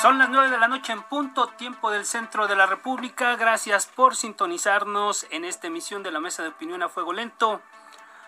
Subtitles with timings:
[0.00, 3.34] Son las 9 de la noche en punto, tiempo del centro de la República.
[3.34, 7.60] Gracias por sintonizarnos en esta emisión de la Mesa de Opinión a Fuego Lento.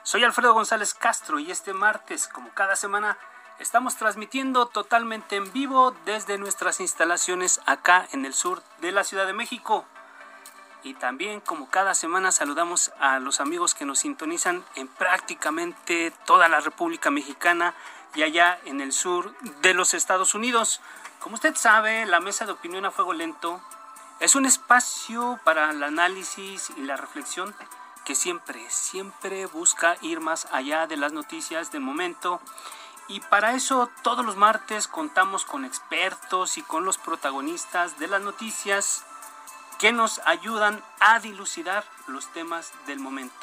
[0.02, 3.18] Soy Alfredo González Castro y este martes, como cada semana,
[3.60, 9.26] estamos transmitiendo totalmente en vivo desde nuestras instalaciones acá en el sur de la Ciudad
[9.26, 9.84] de México.
[10.82, 16.48] Y también, como cada semana, saludamos a los amigos que nos sintonizan en prácticamente toda
[16.48, 17.76] la República Mexicana
[18.16, 20.80] y allá en el sur de los Estados Unidos.
[21.20, 23.60] Como usted sabe, la mesa de opinión a fuego lento
[24.20, 27.54] es un espacio para el análisis y la reflexión
[28.06, 32.40] que siempre, siempre busca ir más allá de las noticias del momento.
[33.06, 38.22] Y para eso todos los martes contamos con expertos y con los protagonistas de las
[38.22, 39.04] noticias
[39.78, 43.34] que nos ayudan a dilucidar los temas del momento.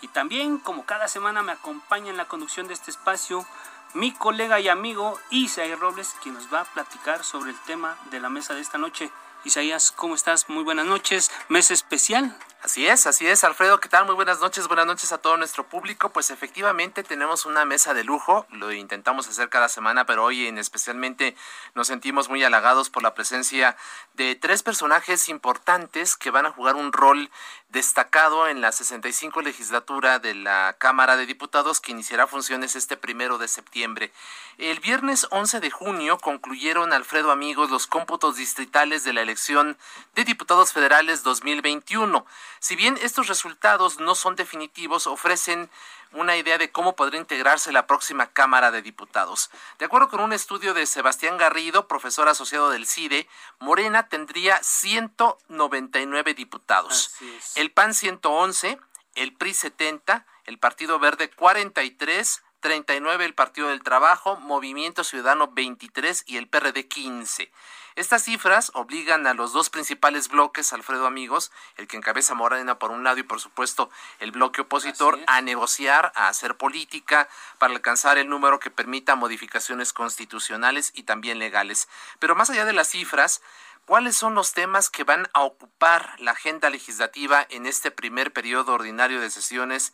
[0.00, 3.46] Y también, como cada semana me acompaña en la conducción de este espacio,
[3.94, 8.20] mi colega y amigo Isaías Robles, quien nos va a platicar sobre el tema de
[8.20, 9.10] la mesa de esta noche.
[9.44, 10.48] Isaías, ¿cómo estás?
[10.48, 11.30] Muy buenas noches.
[11.48, 12.36] Mesa especial.
[12.64, 14.06] Así es, así es, Alfredo, ¿qué tal?
[14.06, 16.10] Muy buenas noches, buenas noches a todo nuestro público.
[16.10, 20.58] Pues efectivamente tenemos una mesa de lujo, lo intentamos hacer cada semana, pero hoy en
[20.58, 21.34] especialmente
[21.74, 23.76] nos sentimos muy halagados por la presencia
[24.14, 27.32] de tres personajes importantes que van a jugar un rol
[27.68, 33.38] destacado en la 65 legislatura de la Cámara de Diputados que iniciará funciones este primero
[33.38, 34.12] de septiembre.
[34.58, 39.76] El viernes 11 de junio concluyeron, Alfredo amigos, los cómputos distritales de la elección
[40.14, 42.24] de diputados federales 2021.
[42.62, 45.68] Si bien estos resultados no son definitivos, ofrecen
[46.12, 49.50] una idea de cómo podría integrarse la próxima Cámara de Diputados.
[49.80, 53.26] De acuerdo con un estudio de Sebastián Garrido, profesor asociado del CIDE,
[53.58, 57.16] Morena tendría 199 diputados,
[57.56, 58.78] el PAN 111,
[59.16, 66.24] el PRI 70, el Partido Verde 43, 39 el Partido del Trabajo, Movimiento Ciudadano 23
[66.26, 67.50] y el PRD 15.
[67.96, 72.90] Estas cifras obligan a los dos principales bloques, Alfredo Amigos, el que encabeza Morena por
[72.90, 73.90] un lado y por supuesto
[74.20, 77.28] el bloque opositor, a negociar, a hacer política
[77.58, 81.88] para alcanzar el número que permita modificaciones constitucionales y también legales.
[82.18, 83.42] Pero más allá de las cifras,
[83.86, 88.72] ¿Cuáles son los temas que van a ocupar la agenda legislativa en este primer periodo
[88.72, 89.92] ordinario de sesiones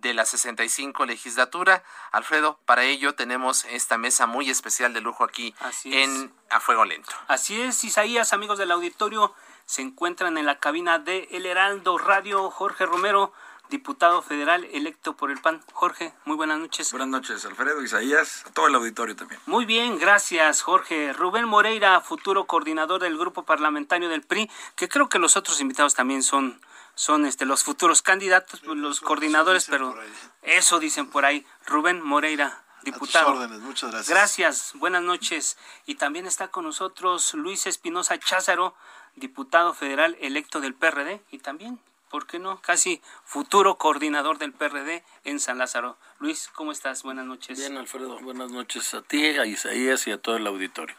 [0.00, 1.82] de la 65 legislatura.
[2.12, 5.54] Alfredo, para ello tenemos esta mesa muy especial de lujo aquí
[5.84, 7.12] en A Fuego Lento.
[7.28, 12.50] Así es, Isaías, amigos del auditorio, se encuentran en la cabina de El Heraldo Radio
[12.50, 13.32] Jorge Romero,
[13.70, 15.62] diputado federal electo por el PAN.
[15.72, 16.90] Jorge, muy buenas noches.
[16.92, 19.40] Buenas noches, Alfredo, Isaías, a todo el auditorio también.
[19.46, 21.12] Muy bien, gracias, Jorge.
[21.12, 25.94] Rubén Moreira, futuro coordinador del grupo parlamentario del PRI, que creo que los otros invitados
[25.94, 26.60] también son
[26.96, 29.94] son este los futuros candidatos, los coordinadores, pero
[30.42, 31.46] eso dicen por ahí.
[31.66, 33.34] Rubén Moreira, diputado.
[33.60, 34.08] muchas gracias.
[34.08, 35.58] Gracias, buenas noches.
[35.84, 38.74] Y también está con nosotros Luis Espinosa Cházaro,
[39.14, 41.78] diputado federal electo del PRD y también,
[42.16, 42.62] ¿por qué no?
[42.62, 45.98] Casi futuro coordinador del PRD en San Lázaro.
[46.18, 47.02] Luis, ¿cómo estás?
[47.02, 47.58] Buenas noches.
[47.58, 50.96] Bien, Alfredo, buenas noches a ti, a Isaías y a todo el auditorio.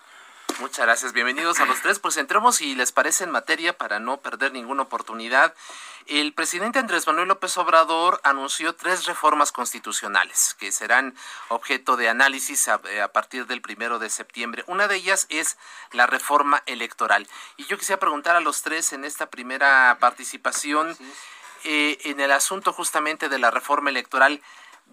[0.59, 1.99] Muchas gracias, bienvenidos a los tres.
[1.99, 5.53] Pues entremos y les parece en materia para no perder ninguna oportunidad.
[6.07, 11.15] El presidente Andrés Manuel López Obrador anunció tres reformas constitucionales que serán
[11.49, 14.63] objeto de análisis a, eh, partir del primero de septiembre.
[14.65, 15.57] Una de ellas es
[15.91, 17.27] la reforma electoral.
[17.57, 20.97] Y yo quisiera preguntar a los tres en esta primera participación
[21.65, 24.41] eh, en el asunto justamente de la reforma electoral.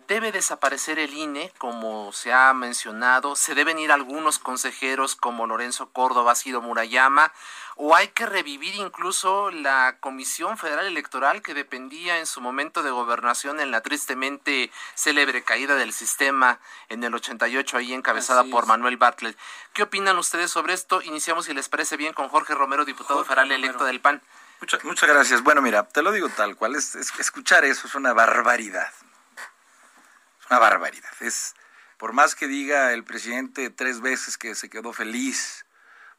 [0.06, 5.90] Debe desaparecer el INE, como se ha mencionado, se deben ir algunos consejeros como Lorenzo
[5.90, 7.32] Córdoba, Sido Murayama,
[7.76, 12.90] o hay que revivir incluso la Comisión Federal Electoral que dependía en su momento de
[12.90, 18.96] gobernación en la tristemente célebre caída del sistema en el 88 ahí encabezada por Manuel
[18.96, 19.36] Bartlett.
[19.72, 21.02] ¿Qué opinan ustedes sobre esto?
[21.02, 24.22] Iniciamos si les parece bien con Jorge Romero, diputado federal electo del PAN.
[24.60, 25.42] Muchas, muchas gracias.
[25.42, 28.90] Bueno, mira, te lo digo tal cual, es, escuchar eso es una barbaridad.
[30.44, 31.10] Es una barbaridad.
[31.20, 31.54] Es,
[31.96, 35.64] por más que diga el presidente tres veces que se quedó feliz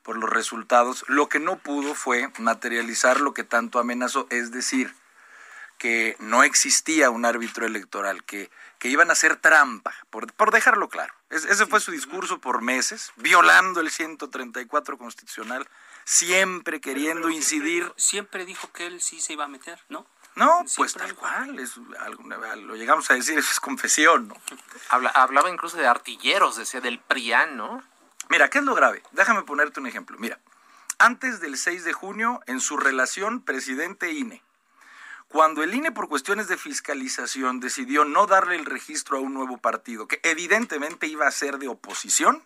[0.02, 1.06] por los resultados.
[1.08, 4.94] Lo que no pudo fue materializar lo que tanto amenazó, es decir,
[5.78, 8.50] que no existía un árbitro electoral, que,
[8.80, 11.14] que iban a hacer trampa, por, por dejarlo claro.
[11.30, 15.68] ese fue su discurso por meses, violando el 134 constitucional,
[16.06, 17.92] siempre queriendo incidir.
[17.98, 20.08] Siempre dijo que él sí se iba a meter, ¿no?
[20.36, 24.36] No, pues tal cual, es, lo llegamos a decir, eso es confesión, ¿no?
[24.90, 27.84] hablaba incluso de artilleros, decía del PRIAN, ¿no?
[28.30, 29.02] Mira, ¿qué es lo grave?
[29.12, 30.18] Déjame ponerte un ejemplo.
[30.20, 30.40] Mira,
[30.98, 34.42] antes del 6 de junio, en su relación presidente-INE,
[35.28, 39.58] cuando el INE por cuestiones de fiscalización decidió no darle el registro a un nuevo
[39.58, 42.44] partido, que evidentemente iba a ser de oposición,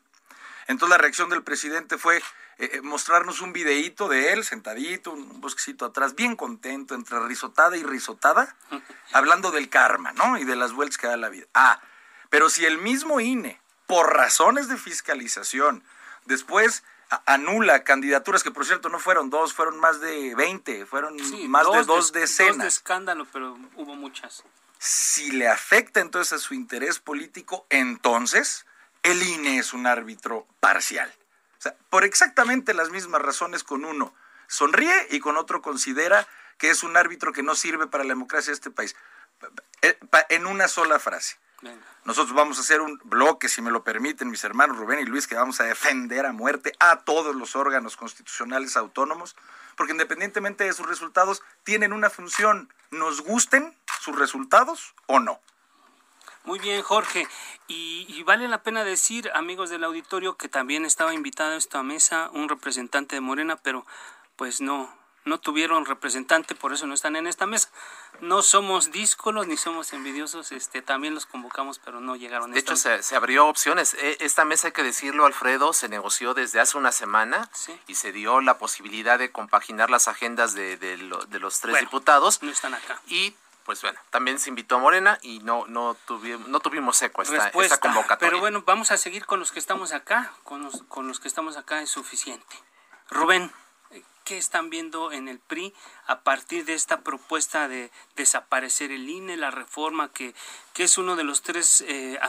[0.70, 2.22] entonces la reacción del presidente fue eh,
[2.60, 7.84] eh, mostrarnos un videíto de él sentadito, un bosquecito atrás, bien contento, entre risotada y
[7.84, 8.56] risotada,
[9.12, 10.38] hablando del karma, ¿no?
[10.38, 11.48] Y de las vueltas que da la vida.
[11.54, 11.82] Ah,
[12.30, 15.84] pero si el mismo INE por razones de fiscalización.
[16.26, 16.84] Después
[17.26, 21.18] anula candidaturas que por cierto no fueron dos, fueron más de 20, fueron
[21.50, 22.58] más de dos decenas.
[22.58, 24.44] Dos de escándalo, pero hubo muchas.
[24.78, 28.68] Si le afecta entonces a su interés político, entonces
[29.04, 31.14] el INE es un árbitro parcial.
[31.58, 34.14] O sea, por exactamente las mismas razones con uno
[34.48, 38.52] sonríe y con otro considera que es un árbitro que no sirve para la democracia
[38.52, 38.96] de este país.
[39.82, 39.98] Eh,
[40.30, 41.38] en una sola frase.
[42.06, 45.28] Nosotros vamos a hacer un bloque, si me lo permiten, mis hermanos Rubén y Luis,
[45.28, 49.36] que vamos a defender a muerte a todos los órganos constitucionales autónomos,
[49.76, 55.42] porque independientemente de sus resultados, tienen una función, nos gusten sus resultados o no.
[56.44, 57.28] Muy bien, Jorge.
[57.68, 61.84] Y, y, vale la pena decir, amigos del auditorio, que también estaba invitado a esta
[61.84, 63.86] mesa un representante de Morena, pero
[64.36, 64.92] pues no,
[65.26, 67.70] no tuvieron representante, por eso no están en esta mesa.
[68.22, 72.52] No somos díscolos ni somos envidiosos, este, también los convocamos, pero no llegaron.
[72.52, 73.94] De hecho, se, abrió opciones.
[73.94, 77.50] E, esta mesa, hay que decirlo, Alfredo, se negoció desde hace una semana
[77.88, 82.42] y se dio la posibilidad de compaginar las agendas de, de, los tres diputados.
[82.42, 83.02] No están acá.
[83.08, 83.36] Y
[83.66, 87.50] pues bueno, también se invitó a Morena y no, no, tuvimos, no tuvimos eco esta,
[87.50, 88.30] esta, convocatoria.
[88.30, 91.28] Pero bueno, vamos a seguir con los que estamos acá, con los, con los que
[91.28, 92.56] estamos acá es suficiente.
[93.10, 93.52] Rubén
[94.30, 95.74] qué están viendo en el PRI
[96.06, 100.36] a partir de esta propuesta de desaparecer el INE, la reforma que,
[100.74, 102.20] que es uno de los tres, eh,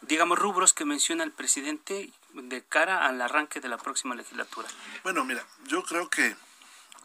[0.00, 4.66] digamos, rubros que menciona el presidente de cara al arranque de la próxima legislatura?
[5.04, 6.36] Bueno, mira, yo creo que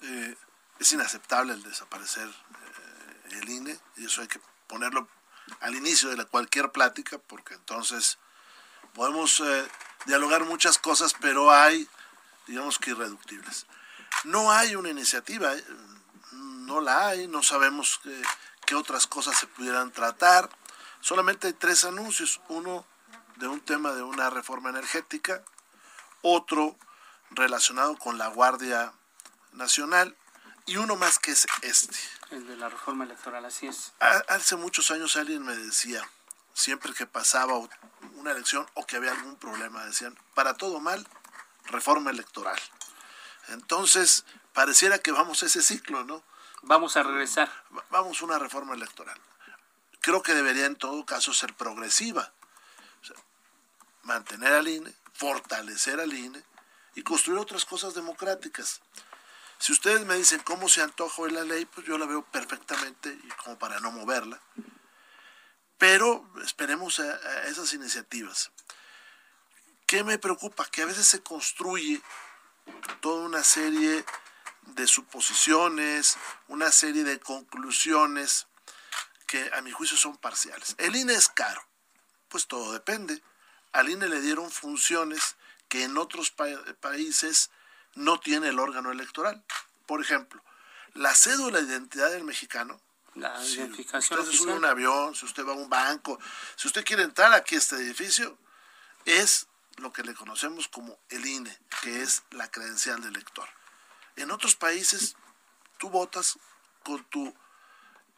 [0.02, 0.36] eh,
[0.80, 2.59] es inaceptable el desaparecer eh,
[3.34, 5.08] el INE y eso hay que ponerlo
[5.62, 8.20] al inicio de la, cualquier plática porque entonces
[8.94, 9.42] podemos
[10.06, 11.88] dialogar muchas cosas, pero hay,
[12.48, 13.66] digamos que irreductibles.
[14.24, 15.64] No hay una iniciativa, eh,
[16.32, 18.00] no la hay, no sabemos
[18.66, 20.50] qué, otras cosas se pudieran tratar.
[21.02, 22.86] Solamente hay tres anuncios, uno
[23.38, 25.44] de un tema de una reforma energética,
[26.22, 26.78] otro
[27.32, 28.94] relacionado con la Guardia
[29.54, 30.16] Nacional
[30.66, 31.98] y uno más que es este.
[32.32, 33.94] El de la reforma electoral, así es.
[34.28, 36.08] Hace muchos años alguien me decía,
[36.54, 37.54] siempre que pasaba
[38.16, 41.08] una elección o que había algún problema, decían, para todo mal,
[41.66, 42.60] reforma electoral.
[43.48, 46.24] Entonces, pareciera que vamos a ese ciclo, ¿no?
[46.62, 47.50] Vamos a regresar.
[47.90, 49.20] Vamos a una reforma electoral.
[50.02, 52.32] Creo que debería en todo caso ser progresiva.
[54.04, 56.44] mantener al INE, fortalecer al INE
[56.96, 58.82] y construir otras cosas democráticas.
[59.60, 63.10] Si ustedes me dicen cómo se antoja hoy la ley, pues yo la veo perfectamente
[63.10, 64.42] y como para no moverla.
[65.78, 68.52] Pero esperemos a esas iniciativas.
[69.86, 70.66] ¿Qué me preocupa?
[70.66, 72.02] Que a veces se construye
[73.02, 74.06] toda una serie
[74.62, 78.48] de suposiciones, una serie de conclusiones
[79.28, 80.76] que a mi juicio son parciales.
[80.78, 81.62] El INE es caro,
[82.30, 83.22] pues todo depende.
[83.74, 85.36] Al INE le dieron funciones
[85.68, 86.34] que en otros
[86.80, 87.52] países
[88.00, 89.44] no tiene el órgano electoral.
[89.86, 90.42] Por ejemplo,
[90.94, 92.80] la cédula de identidad del mexicano.
[93.16, 96.18] La identificación si usted sube un avión, si usted va a un banco,
[96.56, 98.38] si usted quiere entrar aquí a este edificio,
[99.06, 103.50] es lo que le conocemos como el INE, que es la credencial del elector.
[104.16, 105.16] En otros países,
[105.78, 106.38] tú votas
[106.84, 107.28] con tu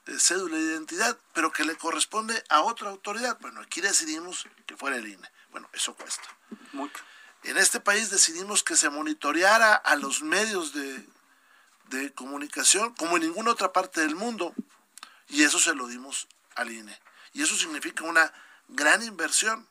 [0.05, 3.37] eh, cédula de identidad, pero que le corresponde a otra autoridad.
[3.39, 5.31] Bueno, aquí decidimos que fuera el INE.
[5.49, 6.27] Bueno, eso cuesta.
[6.73, 7.03] Mucho.
[7.43, 11.07] En este país decidimos que se monitoreara a los medios de,
[11.87, 14.53] de comunicación como en ninguna otra parte del mundo.
[15.27, 16.97] Y eso se lo dimos al INE.
[17.33, 18.31] Y eso significa una
[18.67, 19.67] gran inversión.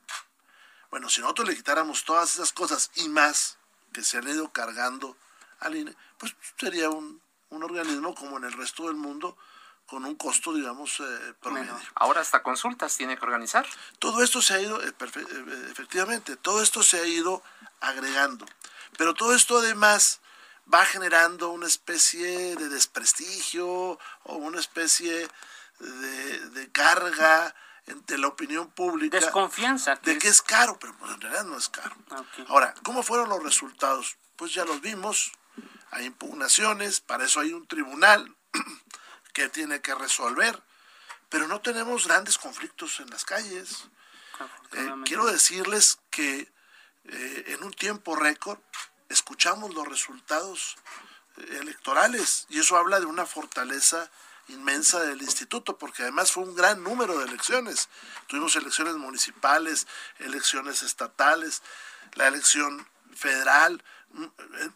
[0.91, 3.59] Bueno, si nosotros le quitáramos todas esas cosas y más
[3.93, 5.17] que se han ido cargando
[5.61, 9.37] al INE, pues sería un, un organismo como en el resto del mundo
[9.91, 11.77] con un costo, digamos, eh, promedio.
[11.97, 13.67] Ahora hasta consultas tiene que organizar.
[13.99, 17.43] Todo esto se ha ido, eh, eh, efectivamente, todo esto se ha ido
[17.81, 18.47] agregando.
[18.97, 20.21] Pero todo esto además
[20.73, 23.67] va generando una especie de desprestigio
[24.23, 25.29] o una especie
[25.81, 27.53] de, carga
[27.87, 29.19] entre la opinión pública.
[29.19, 29.97] Desconfianza.
[29.97, 31.97] De que es caro, pero pues en realidad no es caro.
[32.47, 34.19] Ahora, ¿cómo fueron los resultados?
[34.37, 35.33] Pues ya los vimos.
[35.91, 38.37] Hay impugnaciones, para eso hay un tribunal
[39.41, 40.63] que tiene que resolver,
[41.31, 43.89] pero no tenemos grandes conflictos en las calles.
[44.73, 46.53] Eh, quiero decirles que
[47.05, 48.59] eh, en un tiempo récord
[49.09, 50.77] escuchamos los resultados
[51.39, 54.11] eh, electorales y eso habla de una fortaleza
[54.49, 57.89] inmensa del instituto, porque además fue un gran número de elecciones.
[58.27, 59.87] Tuvimos elecciones municipales,
[60.19, 61.63] elecciones estatales,
[62.13, 64.27] la elección federal, mm,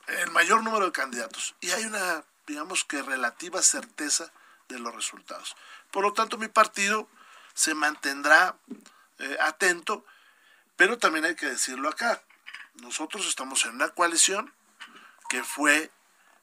[0.06, 1.54] el mayor número de candidatos.
[1.60, 4.32] Y hay una, digamos que relativa certeza
[4.68, 5.56] de los resultados.
[5.90, 7.08] Por lo tanto, mi partido
[7.54, 8.56] se mantendrá
[9.18, 10.04] eh, atento,
[10.76, 12.22] pero también hay que decirlo acá.
[12.74, 14.52] Nosotros estamos en una coalición
[15.28, 15.90] que fue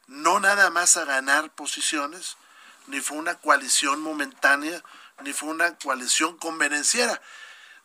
[0.08, 2.38] no nada más a ganar posiciones,
[2.88, 4.84] ni fue una coalición momentánea,
[5.24, 7.22] ni fue una coalición convenenciera.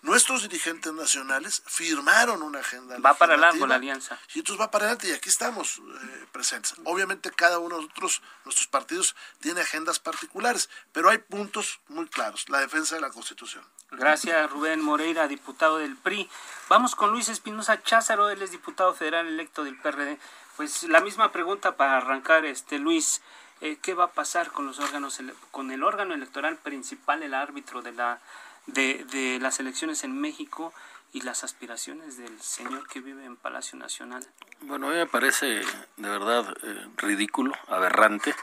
[0.07, 2.97] Nuestros dirigentes nacionales firmaron una agenda.
[3.01, 4.17] Va para largo la alianza.
[4.35, 6.77] Y entonces va para adelante y aquí estamos eh, presentes.
[6.85, 12.49] Obviamente cada uno de nosotros, nuestros partidos, tiene agendas particulares, pero hay puntos muy claros.
[12.49, 13.65] La defensa de la Constitución.
[13.91, 16.31] Gracias, Rubén Moreira, diputado del PRI.
[16.69, 20.21] Vamos con Luis Espinosa Cházaro, él es diputado federal electo del PRD.
[20.57, 23.23] Pues la misma pregunta para arrancar, este Luis.
[23.63, 25.19] Eh, qué va a pasar con los órganos
[25.51, 28.21] con el órgano electoral principal el árbitro de la
[28.67, 30.73] de, las elecciones en México
[31.13, 34.27] y las aspiraciones del señor que vive en Palacio Nacional
[34.61, 38.35] bueno a mí me parece de verdad eh, ridículo aberrante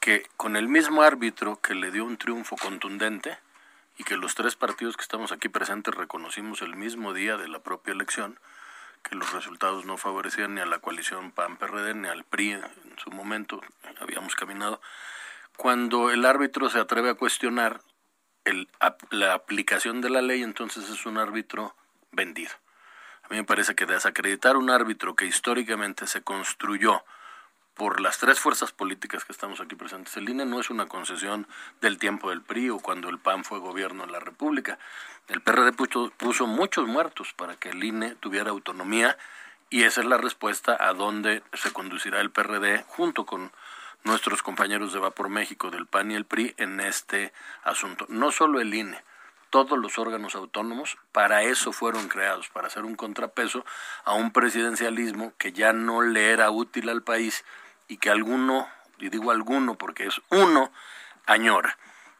[0.00, 3.38] que con el mismo árbitro que le dio un triunfo contundente
[3.96, 7.58] y que los tres partidos que estamos aquí presentes reconocimos el mismo día de la
[7.60, 8.38] propia elección
[9.02, 12.62] que los resultados no favorecían ni a la coalición PAN-PRD ni al PRI en
[12.98, 13.60] su momento,
[14.00, 14.80] habíamos caminado.
[15.56, 17.80] Cuando el árbitro se atreve a cuestionar
[18.48, 18.68] el,
[19.10, 21.74] la aplicación de la ley, entonces es un árbitro
[22.12, 22.52] vendido.
[23.22, 27.04] A mí me parece que desacreditar un árbitro que históricamente se construyó
[27.74, 30.16] por las tres fuerzas políticas que estamos aquí presentes.
[30.16, 31.46] El INE no es una concesión
[31.80, 34.78] del tiempo del PRI o cuando el PAN fue gobierno en la República.
[35.28, 39.16] El PRD puso, puso muchos muertos para que el INE tuviera autonomía
[39.70, 43.52] y esa es la respuesta a dónde se conducirá el PRD junto con
[44.08, 48.06] nuestros compañeros de Vapor México del PAN y el PRI en este asunto.
[48.08, 49.04] No solo el INE,
[49.50, 53.66] todos los órganos autónomos para eso fueron creados, para hacer un contrapeso
[54.04, 57.44] a un presidencialismo que ya no le era útil al país
[57.86, 58.66] y que alguno,
[58.98, 60.72] y digo alguno porque es uno,
[61.26, 61.76] añora.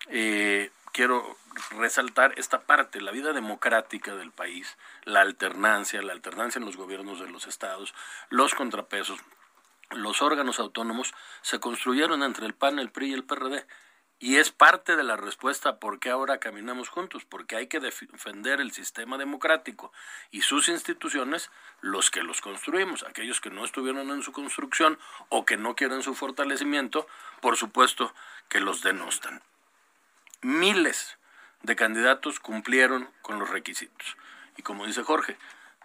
[0.09, 1.38] Eh, quiero
[1.71, 7.18] resaltar esta parte, la vida democrática del país, la alternancia, la alternancia en los gobiernos
[7.18, 7.95] de los estados,
[8.28, 9.18] los contrapesos,
[9.90, 13.66] los órganos autónomos se construyeron entre el PAN, el PRI y el PRD.
[14.21, 18.61] Y es parte de la respuesta por qué ahora caminamos juntos, porque hay que defender
[18.61, 19.92] el sistema democrático
[20.33, 25.45] y sus instituciones, los que los construimos, aquellos que no estuvieron en su construcción o
[25.45, 27.07] que no quieren su fortalecimiento,
[27.40, 28.12] por supuesto
[28.49, 29.40] que los denostan.
[30.42, 31.16] Miles
[31.62, 34.16] de candidatos cumplieron con los requisitos.
[34.57, 35.38] Y como dice Jorge,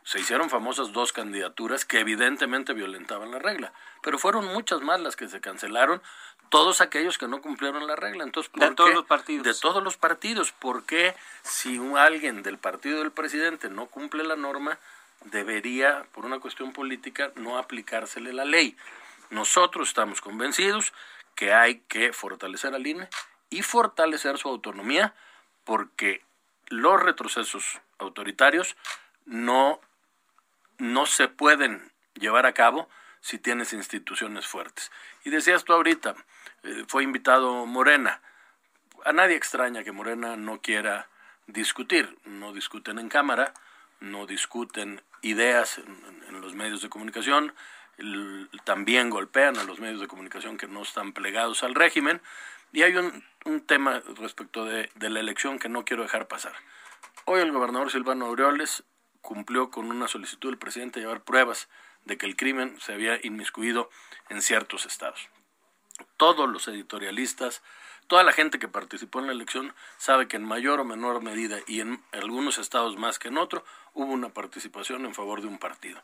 [0.04, 5.16] se hicieron famosas dos candidaturas que evidentemente violentaban la regla, pero fueron muchas más las
[5.16, 6.02] que se cancelaron,
[6.50, 8.24] todos aquellos que no cumplieron la regla.
[8.24, 9.46] Entonces, de todos los partidos.
[9.46, 14.78] De todos los partidos, porque si alguien del partido del presidente no cumple la norma,
[15.26, 18.78] debería, por una cuestión política, no aplicársele la ley.
[19.30, 20.94] Nosotros estamos convencidos
[21.34, 23.10] que hay que fortalecer al INE
[23.50, 25.16] y fortalecer su autonomía,
[25.64, 26.22] porque
[26.68, 28.76] los retrocesos autoritarios
[29.26, 29.80] no
[30.84, 32.90] no se pueden llevar a cabo
[33.22, 34.92] si tienes instituciones fuertes.
[35.24, 36.14] Y decías tú ahorita,
[36.64, 38.22] eh, fue invitado Morena.
[39.06, 41.08] A nadie extraña que Morena no quiera
[41.48, 42.18] discutir.
[42.26, 43.54] No discuten en Cámara,
[44.02, 47.54] no discuten ideas en, los medios de comunicación,
[48.66, 52.22] también golpean a los medios de comunicación que no están plegados al régimen.
[52.74, 53.24] Y hay un,
[53.66, 56.54] tema respecto de, de la elección que no quiero dejar pasar.
[57.26, 58.84] Hoy el gobernador Silvano Aureoles
[59.24, 61.70] cumplió con una solicitud del presidente de llevar pruebas
[62.06, 63.90] de que el crimen se había inmiscuido
[64.30, 65.30] en ciertos estados.
[66.18, 67.64] Todos los editorialistas,
[68.08, 71.60] toda la gente que participó en la elección sabe que en mayor o menor medida
[71.66, 73.64] y en algunos estados más que en otro
[73.94, 76.04] hubo una participación en favor de un partido.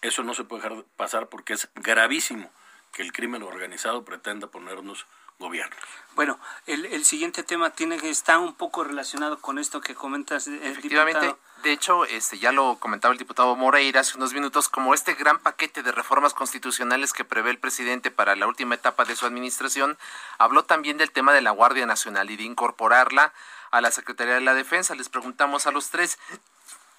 [0.00, 2.50] Eso no se puede dejar pasar porque es gravísimo
[2.92, 5.06] que el crimen organizado pretenda ponernos
[5.38, 5.76] gobierno.
[6.14, 10.46] Bueno, el, el siguiente tema tiene que estar un poco relacionado con esto que comentas.
[10.46, 11.62] El Efectivamente, diputado.
[11.64, 15.40] de hecho, este ya lo comentaba el diputado Moreira hace unos minutos, como este gran
[15.40, 19.98] paquete de reformas constitucionales que prevé el presidente para la última etapa de su administración,
[20.38, 23.32] habló también del tema de la Guardia Nacional y de incorporarla
[23.72, 24.94] a la Secretaría de la Defensa.
[24.94, 26.16] Les preguntamos a los tres,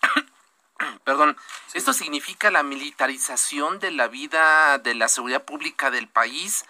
[1.06, 1.38] perdón,
[1.74, 6.66] ¿esto significa la militarización de la vida de la seguridad pública del país?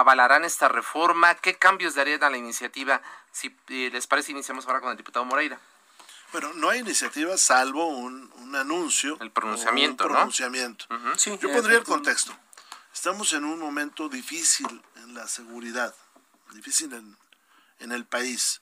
[0.00, 1.34] ¿Avalarán esta reforma?
[1.36, 3.00] ¿Qué cambios darían a la iniciativa?
[3.32, 5.58] Si eh, les parece, iniciamos ahora con el diputado Moreira.
[6.32, 9.16] Bueno, no hay iniciativa salvo un, un anuncio.
[9.20, 10.16] El pronunciamiento, un ¿no?
[10.16, 10.84] pronunciamiento.
[11.16, 12.36] Sí, Yo pondría el contexto.
[12.92, 15.94] Estamos en un momento difícil en la seguridad,
[16.52, 17.16] difícil en,
[17.78, 18.60] en el país.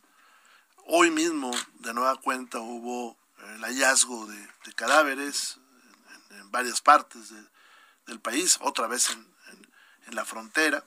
[0.87, 1.51] Hoy mismo,
[1.81, 3.17] de nueva cuenta, hubo
[3.57, 5.59] el hallazgo de, de cadáveres
[6.31, 7.45] en, en varias partes de-
[8.07, 9.19] del país, otra vez en,
[9.51, 9.69] en-
[10.07, 10.85] en la frontera.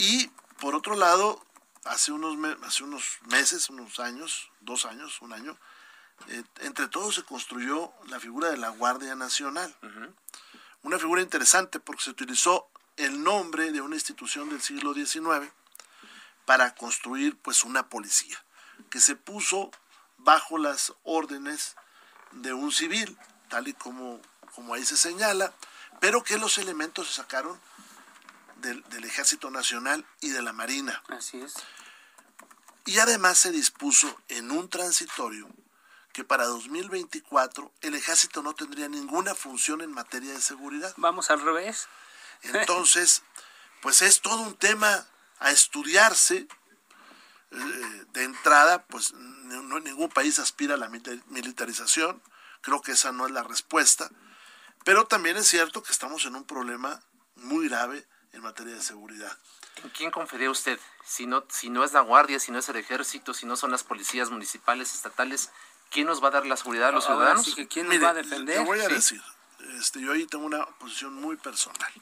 [0.00, 0.28] Y
[0.60, 1.44] por otro lado,
[1.84, 5.58] hace unos, me- hace unos meses, unos años, dos años, un año,
[6.28, 9.74] eh, entre todos se construyó la figura de la Guardia Nacional.
[10.82, 15.50] Una figura interesante porque se utilizó el nombre de una institución del siglo XIX
[16.46, 18.42] para construir pues una policía
[18.90, 19.70] que se puso
[20.16, 21.76] bajo las órdenes
[22.32, 23.18] de un civil,
[23.50, 24.20] tal y como,
[24.54, 25.52] como ahí se señala,
[26.00, 27.60] pero que los elementos se sacaron
[28.60, 31.02] del, del Ejército Nacional y de la Marina.
[31.08, 31.54] Así es.
[32.86, 35.48] Y además se dispuso en un transitorio
[36.12, 40.92] que para 2024 el ejército no tendría ninguna función en materia de seguridad.
[40.96, 41.88] Vamos al revés.
[42.42, 43.22] Entonces,
[43.82, 45.06] pues es todo un tema
[45.38, 46.48] a estudiarse.
[47.52, 52.22] Eh, de entrada, pues no, ningún país aspira a la mili- militarización.
[52.60, 54.10] Creo que esa no es la respuesta.
[54.84, 57.02] Pero también es cierto que estamos en un problema
[57.36, 59.36] muy grave en materia de seguridad.
[59.82, 60.78] ¿En quién confía usted?
[61.04, 63.70] Si no, si no es la Guardia, si no es el Ejército, si no son
[63.70, 65.50] las policías municipales, estatales,
[65.90, 67.44] ¿quién nos va a dar la seguridad a los Ahora ciudadanos?
[67.46, 68.56] sí que quién nos Mire, va a defender.
[68.58, 68.94] Te voy a Sí.
[68.94, 69.22] decir,
[69.78, 71.92] este, yo ahí tengo una posición muy personal.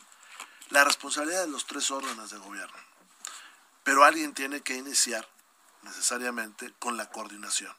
[0.71, 2.77] La responsabilidad de los tres órdenes de gobierno.
[3.85, 5.27] Pero alguien tiene que iniciar
[5.83, 7.75] necesariamente con la coordinación.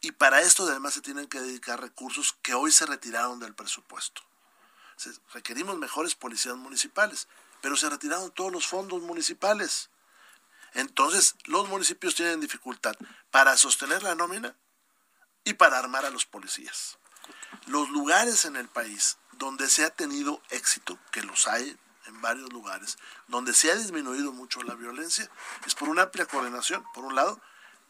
[0.00, 4.22] Y para esto además se tienen que dedicar recursos que hoy se retiraron del presupuesto.
[5.32, 7.28] Requerimos mejores policías municipales,
[7.64, 9.88] pero se retiraron todos los fondos municipales.
[10.74, 12.94] Entonces los municipios tienen dificultad
[13.30, 14.54] para sostener la nómina
[15.44, 16.98] y para armar a los policías.
[17.64, 21.74] Los lugares en el país donde se ha tenido éxito, que los hay
[22.04, 22.98] en varios lugares,
[23.28, 25.30] donde se ha disminuido mucho la violencia,
[25.66, 27.40] es por una amplia coordinación, por un lado,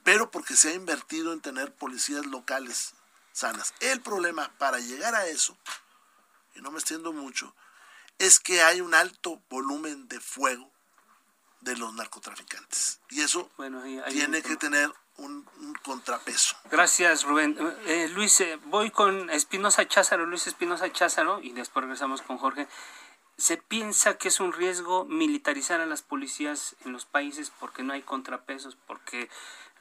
[0.04, 2.94] pero porque se ha invertido en tener policías locales
[3.32, 3.74] sanas.
[3.80, 5.58] El problema para llegar a eso,
[6.54, 7.56] y no me extiendo mucho,
[8.18, 10.70] es que hay un alto volumen de fuego
[11.60, 13.00] de los narcotraficantes.
[13.10, 16.56] Y eso Bueno, ahí- ahí tiene que tener un, un contrapeso.
[16.70, 17.56] Gracias, Rubén.
[17.86, 22.68] Eh, Luis, eh, voy con Espinosa Cházaro, Luis Espinosa Cházaro, y después regresamos con Jorge.
[23.38, 27.92] ¿Se piensa que es un riesgo militarizar a las policías en los países porque no
[27.92, 28.76] hay contrapesos?
[28.86, 29.28] Porque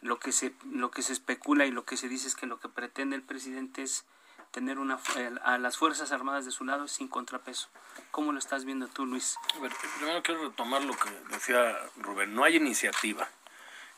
[0.02, 2.60] lo que se, lo que se especula y lo que se dice es que lo
[2.60, 4.06] que pretende el presidente es
[4.54, 5.00] tener una,
[5.44, 7.70] a las Fuerzas Armadas de su lado sin contrapeso.
[8.12, 9.36] ¿Cómo lo estás viendo tú, Luis?
[9.58, 12.36] A ver, primero quiero retomar lo que decía Rubén.
[12.36, 13.28] No hay iniciativa.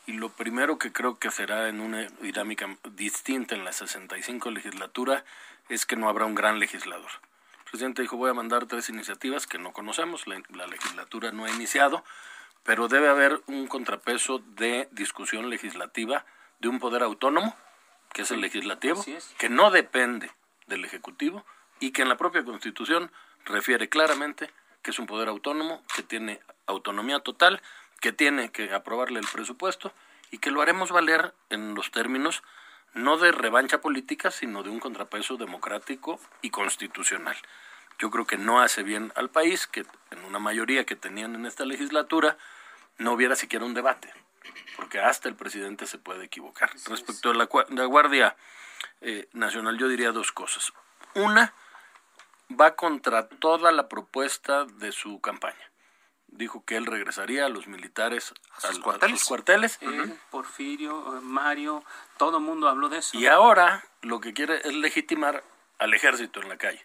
[0.06, 5.24] Y lo primero que creo que será en una dinámica distinta en la 65 legislatura
[5.68, 7.10] es que no habrá un gran legislador.
[7.58, 11.44] El presidente dijo voy a mandar tres iniciativas que no conocemos, la, la legislatura no
[11.44, 12.02] ha iniciado,
[12.62, 16.24] pero debe haber un contrapeso de discusión legislativa
[16.60, 17.54] de un poder autónomo,
[18.14, 19.34] que es el legislativo, es.
[19.36, 20.30] que no depende
[20.66, 21.44] del Ejecutivo
[21.80, 23.10] y que en la propia Constitución
[23.44, 24.50] refiere claramente
[24.82, 27.60] que es un poder autónomo, que tiene autonomía total,
[28.00, 29.92] que tiene que aprobarle el presupuesto
[30.30, 32.42] y que lo haremos valer en los términos
[32.94, 37.36] no de revancha política, sino de un contrapeso democrático y constitucional.
[37.98, 41.46] Yo creo que no hace bien al país que en una mayoría que tenían en
[41.46, 42.38] esta legislatura
[42.98, 44.12] no hubiera siquiera un debate,
[44.76, 46.70] porque hasta el presidente se puede equivocar.
[46.86, 48.36] Respecto a la, la Guardia
[49.00, 50.72] eh, Nacional, yo diría dos cosas.
[51.14, 51.52] Una,
[52.58, 55.70] va contra toda la propuesta de su campaña.
[56.28, 59.18] dijo que él regresaría a los militares ¿A sus al- cuarteles?
[59.20, 59.78] sus cuarteles.
[59.80, 61.82] Él, Porfirio, Mario,
[62.18, 63.16] todo el mundo habló de eso.
[63.16, 65.42] Y ahora lo que quiere es legitimar
[65.78, 66.84] al ejército en la calle,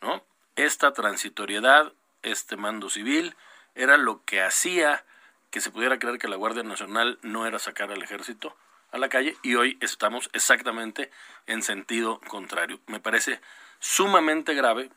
[0.00, 0.22] ¿no?
[0.56, 3.36] Esta transitoriedad, este mando civil,
[3.74, 5.04] era lo que hacía
[5.50, 8.56] que se pudiera creer que la Guardia Nacional no era sacar al ejército
[8.92, 11.10] a la calle y hoy estamos exactamente
[11.46, 12.80] en sentido contrario.
[12.86, 13.40] Me parece
[13.78, 14.90] sumamente grave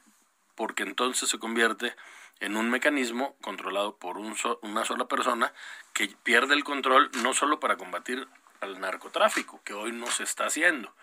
[0.55, 1.95] porque entonces se convierte
[2.39, 5.53] en un mecanismo controlado por un so- una sola persona
[5.93, 8.27] que pierde el control no solo para combatir
[8.59, 10.93] al narcotráfico, que hoy no se está haciendo.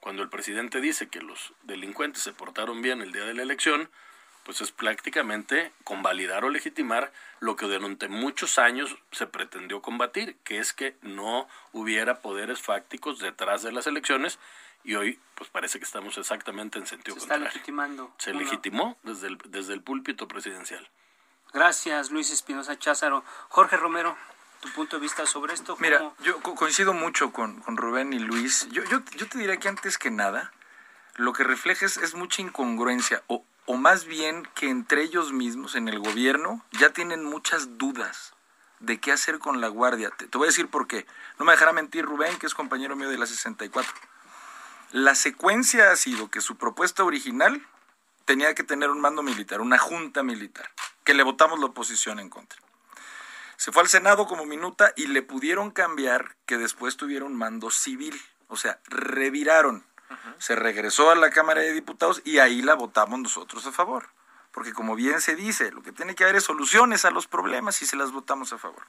[0.00, 3.90] Cuando el presidente dice que los delincuentes se portaron bien el día de la elección,
[4.50, 10.58] pues es prácticamente convalidar o legitimar lo que durante muchos años se pretendió combatir, que
[10.58, 14.40] es que no hubiera poderes fácticos detrás de las elecciones
[14.82, 17.54] y hoy pues parece que estamos exactamente en sentido Se está contrario.
[17.54, 18.12] legitimando.
[18.18, 18.40] Se Uno.
[18.40, 20.88] legitimó desde el, desde el púlpito presidencial.
[21.52, 23.22] Gracias, Luis Espinosa Cházaro.
[23.50, 24.16] Jorge Romero,
[24.62, 25.76] tu punto de vista sobre esto.
[25.78, 28.66] Mira, ¿cómo- yo co- coincido mucho con, con Rubén y Luis.
[28.72, 30.52] Yo, yo, yo te diría que antes que nada,
[31.14, 35.76] lo que refleja es, es mucha incongruencia, o, o más bien que entre ellos mismos,
[35.76, 38.34] en el gobierno, ya tienen muchas dudas
[38.80, 40.10] de qué hacer con la guardia.
[40.10, 41.06] Te, te voy a decir por qué.
[41.38, 43.92] No me dejará mentir Rubén, que es compañero mío de la 64.
[44.90, 47.64] La secuencia ha sido que su propuesta original
[48.24, 50.68] tenía que tener un mando militar, una junta militar,
[51.04, 52.58] que le votamos la oposición en contra.
[53.56, 57.70] Se fue al Senado como minuta y le pudieron cambiar que después tuviera un mando
[57.70, 58.20] civil.
[58.48, 59.86] O sea, reviraron.
[60.38, 64.08] Se regresó a la Cámara de Diputados y ahí la votamos nosotros a favor.
[64.52, 67.80] Porque como bien se dice, lo que tiene que haber es soluciones a los problemas
[67.82, 68.82] y se las votamos a favor.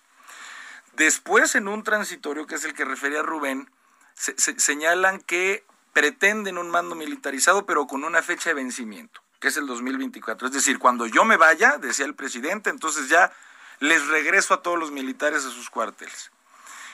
[0.94, 3.70] Después, en un transitorio, que es el que refería Rubén,
[4.16, 9.50] se- se- señalan que pretenden un mando militarizado, pero con una fecha de vencimiento, que
[9.50, 10.48] es el 2024.
[10.48, 13.32] Es decir, cuando yo me vaya, decía el presidente, entonces ya
[13.80, 16.32] les regreso a todos los militares a sus cuarteles.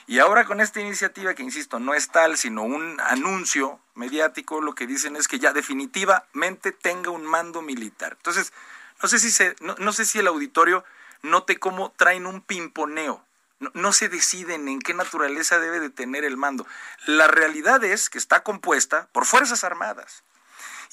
[0.08, 4.74] Y ahora con esta iniciativa, que insisto, no es tal, sino un anuncio mediático, lo
[4.74, 8.14] que dicen es que ya definitivamente tenga un mando militar.
[8.16, 8.54] Entonces,
[9.02, 10.82] no sé si, se, no, sé si el auditorio
[11.20, 13.22] note cómo traen un pimponeo.
[13.60, 16.66] No, no se deciden en qué naturaleza debe de tener el mando.
[17.04, 20.24] La realidad es que está compuesta por Fuerzas Armadas.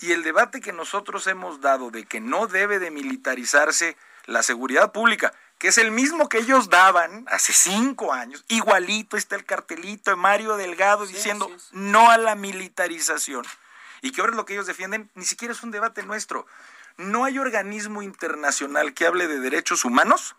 [0.02, 4.92] Y el debate que nosotros hemos dado de que no debe de militarizarse la seguridad
[4.92, 10.12] pública, que es el mismo que ellos daban hace cinco años, igualito está el cartelito
[10.12, 13.46] de Mario Delgado diciendo no a la militarización,
[14.02, 16.46] y que ahora es lo que ellos defienden, ni siquiera es un debate nuestro.
[16.98, 20.36] No hay organismo internacional que hable de derechos humanos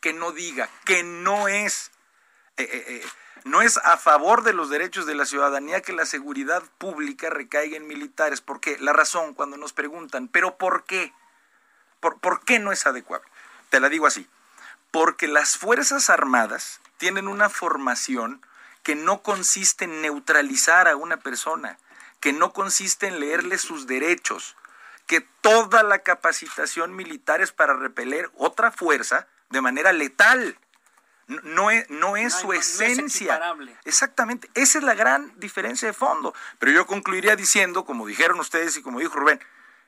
[0.00, 1.90] que no diga que no es
[2.56, 3.06] eh, eh, eh,
[3.44, 7.76] no es a favor de los derechos de la ciudadanía que la seguridad pública recaiga
[7.76, 8.40] en militares.
[8.40, 11.12] porque La razón cuando nos preguntan, ¿pero por qué?
[12.00, 13.24] ¿Por, por qué no es adecuado?
[13.74, 14.28] Te la digo así.
[14.92, 18.40] Porque las Fuerzas Armadas tienen una formación
[18.84, 21.76] que no consiste en neutralizar a una persona,
[22.20, 24.54] que no consiste en leerle sus derechos,
[25.08, 30.56] que toda la capacitación militar es para repeler otra fuerza de manera letal.
[31.26, 33.54] No, no es, no es No su no- no es esencia.
[33.84, 36.32] Exactamente, esa es la gran diferencia de fondo.
[36.60, 39.40] Pero yo concluiría diciendo, como dijeron ustedes y como dijo Rubén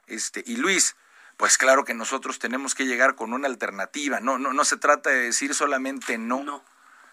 [0.09, 0.96] este, y Luis,
[1.37, 4.20] pues claro que nosotros tenemos que llegar con una alternativa.
[4.20, 6.64] No, no, no se trata de decir solamente no, No.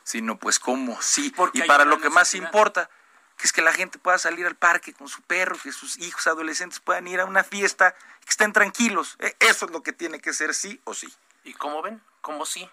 [0.03, 1.31] sino pues cómo sí.
[1.35, 2.89] Porque y para lo que más importa,
[3.37, 6.27] que es que la gente pueda salir al parque con su perro, que sus hijos
[6.27, 9.15] adolescentes puedan ir a una fiesta, que estén tranquilos.
[9.19, 11.13] E- Eso es lo que tiene que ser sí o sí.
[11.43, 12.01] ¿Y cómo ven?
[12.21, 12.69] ¿Cómo sí?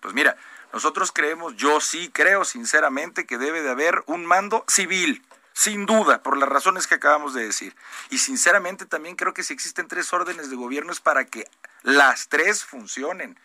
[0.00, 0.36] Pues mira,
[0.72, 6.22] nosotros creemos, yo sí creo sinceramente que debe de haber un mando civil, sin duda,
[6.22, 7.74] por las razones que acabamos de decir.
[8.10, 11.46] Y sinceramente también creo que si existen tres órdenes de gobierno es para que
[11.82, 13.38] las tres funcionen.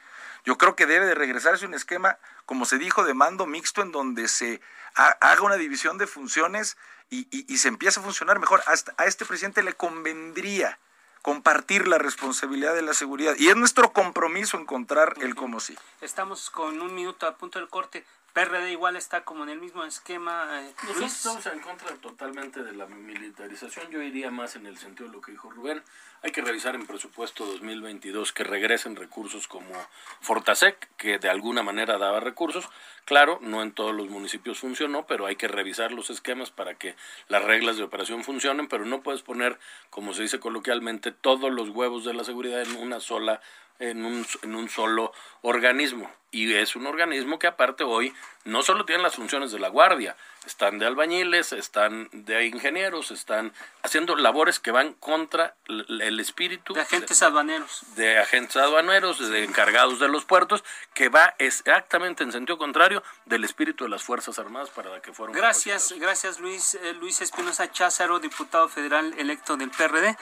[0.45, 3.91] Yo creo que debe de regresarse un esquema, como se dijo, de mando mixto en
[3.91, 4.61] donde se
[4.95, 6.77] ha- haga una división de funciones
[7.09, 8.63] y, y- y se empiece a funcionar mejor.
[8.65, 10.79] Hasta a este presidente le convendría
[11.21, 13.35] compartir la responsabilidad de la seguridad.
[13.37, 15.77] Y es nuestro compromiso encontrar el cómo sí.
[15.99, 18.05] Estamos con un minuto a punto del corte.
[18.38, 20.47] PRD igual está como en el mismo esquema.
[20.62, 21.12] eh, Nosotros Luis.
[21.15, 23.89] estamos en contra totalmente de la militarización.
[23.89, 25.82] Yo iría más en el sentido de lo que dijo Rubén.
[26.23, 29.71] Hay que revisar en presupuesto 2022 que regresen recursos como
[30.19, 32.67] Fortasec, que de alguna manera daba recursos.
[33.06, 36.95] Claro, no en todos los municipios funcionó, pero hay que revisar los esquemas para que
[37.27, 39.60] las reglas de operación funcionen, pero no puedes poner,
[39.91, 43.39] como se dice coloquialmente, todos los huevos de la seguridad en una sola
[43.80, 46.12] en un, en un solo organismo.
[46.32, 48.12] Y es un organismo que aparte hoy
[48.43, 50.15] no solo tiene las funciones de la guardia,
[50.47, 56.81] están de albañiles, están de ingenieros, están haciendo labores que van contra el, espíritu de
[56.81, 57.83] agentes aduaneros.
[57.95, 63.43] De agentes aduaneros, de encargados de los puertos, que va exactamente en sentido contrario del
[63.43, 65.36] espíritu de las Fuerzas Armadas para la que fueron.
[65.36, 70.17] Gracias, gracias Luis, eh, Luis Espinosa Cházaro, diputado federal electo del PRD.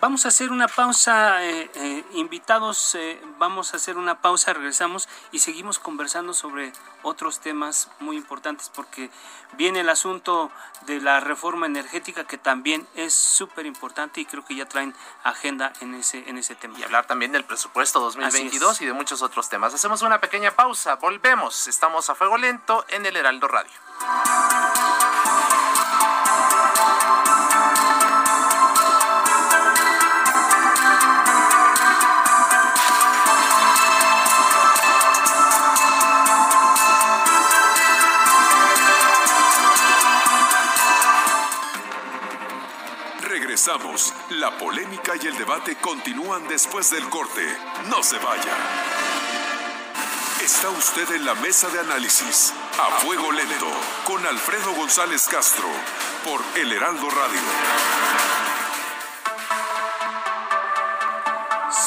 [0.00, 5.08] Vamos a hacer una pausa, eh, eh, invitados, eh, vamos a hacer una pausa, regresamos
[5.32, 9.10] y seguimos conversando sobre otros temas muy importantes porque
[9.54, 10.52] viene el asunto
[10.86, 15.72] de la reforma energética que también es súper importante y creo que ya traen agenda
[15.80, 16.78] en ese, en ese tema.
[16.78, 19.74] Y hablar también del presupuesto 2022 y de muchos otros temas.
[19.74, 23.72] Hacemos una pequeña pausa, volvemos, estamos a fuego lento en el Heraldo Radio.
[43.58, 44.14] Regresamos.
[44.30, 47.42] La polémica y el debate continúan después del corte.
[47.88, 48.52] No se vaya.
[50.40, 53.66] Está usted en la mesa de análisis a fuego lento
[54.04, 55.66] con Alfredo González Castro
[56.24, 57.40] por El Heraldo Radio.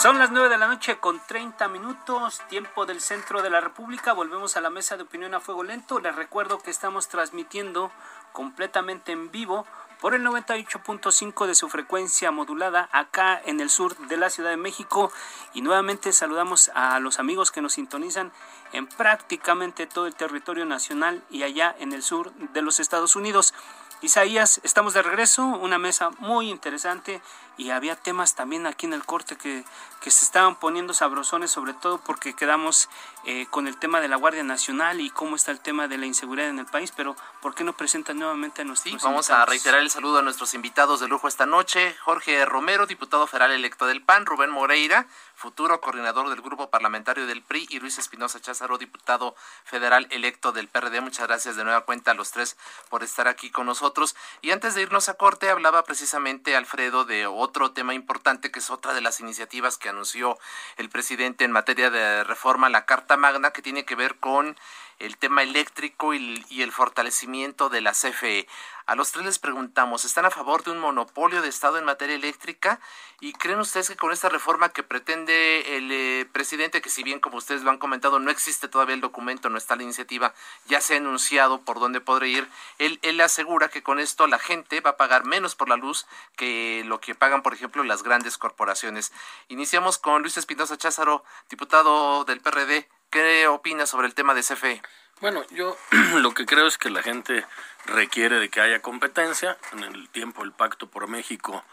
[0.02, 4.12] Son las 9 de la noche con 30 minutos, tiempo del centro de la República.
[4.12, 6.02] Volvemos a la mesa de opinión a fuego lento.
[6.02, 7.92] Les recuerdo que estamos transmitiendo
[8.34, 9.66] completamente en vivo
[10.02, 14.58] por el 98.5 de su frecuencia modulada acá en el sur de la Ciudad de
[14.58, 15.12] México.
[15.54, 18.32] Y nuevamente saludamos a los amigos que nos sintonizan
[18.74, 23.54] en prácticamente todo el territorio nacional y allá en el sur de los Estados Unidos.
[24.02, 27.22] Isaías, estamos de regreso, una mesa muy interesante
[27.56, 29.64] y había temas también aquí en el corte que,
[30.02, 32.90] que se estaban poniendo sabrosones, sobre todo porque quedamos
[33.26, 36.06] eh, con el tema de la Guardia Nacional y cómo está el tema de la
[36.06, 39.46] inseguridad en el país, pero ¿por qué no presentan nuevamente a nuestros Sí, vamos a
[39.46, 43.86] reiterar el saludo a nuestros invitados de lujo esta noche, Jorge Romero, diputado federal electo
[43.86, 48.78] del PAN, Rubén Moreira, futuro coordinador del grupo parlamentario del PRI y Luis Espinosa Cházaro,
[48.78, 51.02] diputado federal electo del PRD.
[51.02, 52.58] Muchas gracias de nueva cuenta a los tres
[52.90, 54.16] por estar aquí con nosotros.
[54.42, 58.70] Y antes de irnos a corte, hablaba precisamente Alfredo de otro tema importante que es
[58.70, 60.38] otra de las iniciativas que anunció
[60.78, 64.56] el presidente en materia de reforma a la Carta Magna que tiene que ver con
[65.02, 68.48] el tema eléctrico y, el fortalecimiento de la CFE.
[68.86, 72.16] A los tres les preguntamos, ¿están a favor de un monopolio de Estado en materia
[72.16, 72.80] eléctrica?
[73.20, 77.20] ¿Y creen ustedes que con esta reforma que pretende el eh, presidente, que si bien
[77.20, 80.34] como ustedes lo han comentado, no existe todavía el documento, no está la iniciativa,
[80.66, 82.48] ya se ha anunciado por dónde podrá ir,
[82.78, 86.06] él, él asegura que con esto la gente va a pagar menos por la luz
[86.36, 89.14] que lo que pagan, por ejemplo, las grandes corporaciones.
[89.48, 92.88] Iniciamos con Luis Espinosa Cházaro, diputado del PRD.
[93.12, 94.82] ¿Qué opina sobre el tema de CFE?
[95.20, 95.78] Bueno, yo
[96.22, 97.46] lo que creo es que la gente
[97.86, 99.58] requiere de que haya competencia.
[99.74, 101.66] En el tiempo el Pacto por México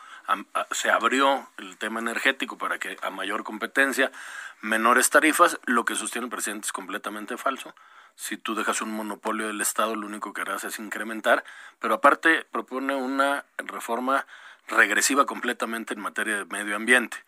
[0.73, 4.11] se abrió el tema energético para que a mayor competencia,
[4.63, 5.61] menores tarifas.
[5.65, 7.73] Lo que sostiene el presidente es completamente falso.
[8.17, 11.45] Si tú dejas un monopolio del Estado, lo único que harás es incrementar.
[11.79, 14.27] Pero aparte propone una reforma
[14.67, 17.19] regresiva completamente en materia de medio ambiente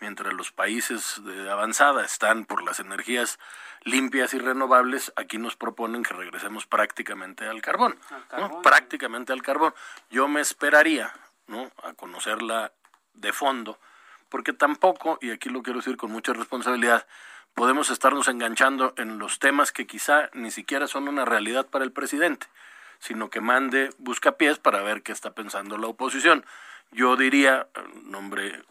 [0.00, 3.38] mientras los países de avanzada están por las energías
[3.82, 8.62] limpias y renovables, aquí nos proponen que regresemos prácticamente al carbón, al carbón ¿no?
[8.62, 9.74] prácticamente al carbón.
[10.10, 11.12] Yo me esperaría
[11.46, 11.70] ¿no?
[11.82, 12.72] a conocerla
[13.14, 13.78] de fondo,
[14.28, 17.06] porque tampoco, y aquí lo quiero decir con mucha responsabilidad,
[17.54, 21.92] podemos estarnos enganchando en los temas que quizá ni siquiera son una realidad para el
[21.92, 22.46] presidente,
[22.98, 26.44] sino que mande buscapiés para ver qué está pensando la oposición.
[26.90, 27.68] Yo diría,
[28.04, 28.62] nombre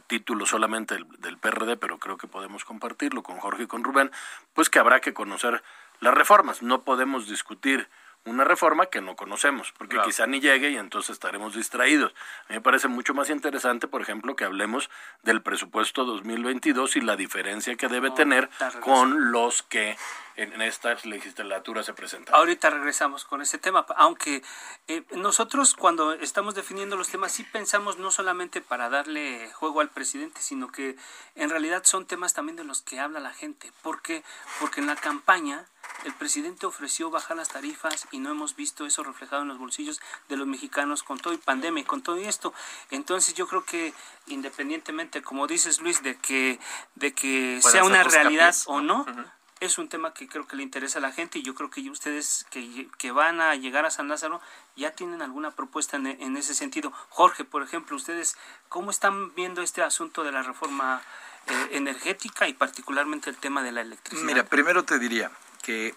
[0.00, 4.10] título solamente del, del, PRD, pero creo que podemos compartirlo con Jorge y con Rubén,
[4.52, 5.62] pues que habrá que conocer
[6.00, 6.62] las reformas.
[6.62, 7.88] No podemos discutir
[8.26, 10.08] una reforma que no conocemos, porque claro.
[10.08, 12.12] quizá ni llegue y entonces estaremos distraídos.
[12.48, 14.90] A mí me parece mucho más interesante, por ejemplo, que hablemos
[15.22, 18.48] del presupuesto 2022 y la diferencia que debe oh, tener
[18.80, 19.96] con los que
[20.36, 22.34] en esta legislatura se presentan.
[22.34, 24.42] Ahorita regresamos con ese tema, aunque
[24.88, 29.90] eh, nosotros cuando estamos definiendo los temas sí pensamos no solamente para darle juego al
[29.90, 30.96] presidente, sino que
[31.36, 33.70] en realidad son temas también de los que habla la gente.
[33.82, 34.24] ¿Por qué?
[34.58, 35.66] Porque en la campaña
[36.04, 40.00] el presidente ofreció bajar las tarifas y no hemos visto eso reflejado en los bolsillos
[40.28, 42.52] de los mexicanos con todo y pandemia y con todo esto.
[42.90, 43.94] Entonces yo creo que
[44.26, 46.60] independientemente, como dices Luis, de que,
[46.94, 49.32] de que sea una realidad o no, uh -huh.
[49.60, 51.88] es un tema que creo que le interesa a la gente y yo creo que
[51.88, 54.42] ustedes que, que van a llegar a San Lázaro
[54.76, 56.92] ya tienen alguna propuesta en, en ese sentido.
[57.08, 58.36] Jorge, por ejemplo, ustedes,
[58.68, 61.00] ¿cómo están viendo este asunto de la reforma
[61.46, 64.26] eh, energética y particularmente el tema de la electricidad?
[64.26, 65.30] Mira, primero te diría,
[65.64, 65.94] que,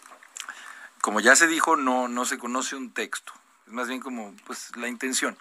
[1.01, 3.33] como ya se dijo, no, no se conoce un texto,
[3.67, 5.37] es más bien como pues la intención.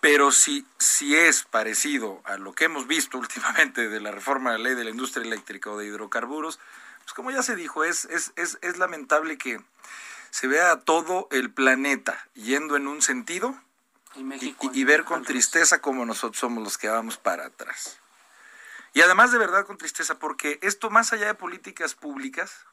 [0.00, 4.58] Pero si, si es parecido a lo que hemos visto últimamente de la reforma de
[4.58, 6.58] la ley de la industria eléctrica o de hidrocarburos,
[7.02, 9.60] pues como ya se dijo, es, es, es, es lamentable que
[10.30, 13.54] se vea todo el planeta yendo en un sentido
[14.14, 17.46] Y, y, México y- y ver con tristeza como nosotros somos los que vamos para
[17.46, 17.98] atrás.
[18.92, 22.64] Y además de verdad con tristeza, porque esto más allá de políticas públicas,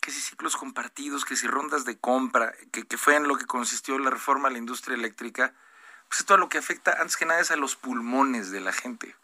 [0.00, 3.46] que si ciclos compartidos, que si rondas de compra, que, que fue en lo que
[3.46, 5.52] consistió la reforma a la industria eléctrica,
[6.08, 8.72] pues esto a lo que afecta antes que nada es a los pulmones de la
[8.72, 9.14] gente.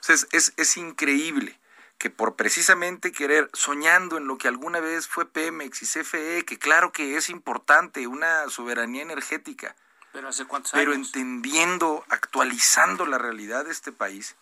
[0.00, 1.58] O sea, es, es, es increíble
[1.98, 6.58] que por precisamente querer, soñando en lo que alguna vez fue Pemex y CFE, que
[6.58, 9.74] claro que es importante, una soberanía energética,
[10.12, 11.08] Pero hace cuántos pero años.
[11.08, 14.36] entendiendo, actualizando la realidad de este país,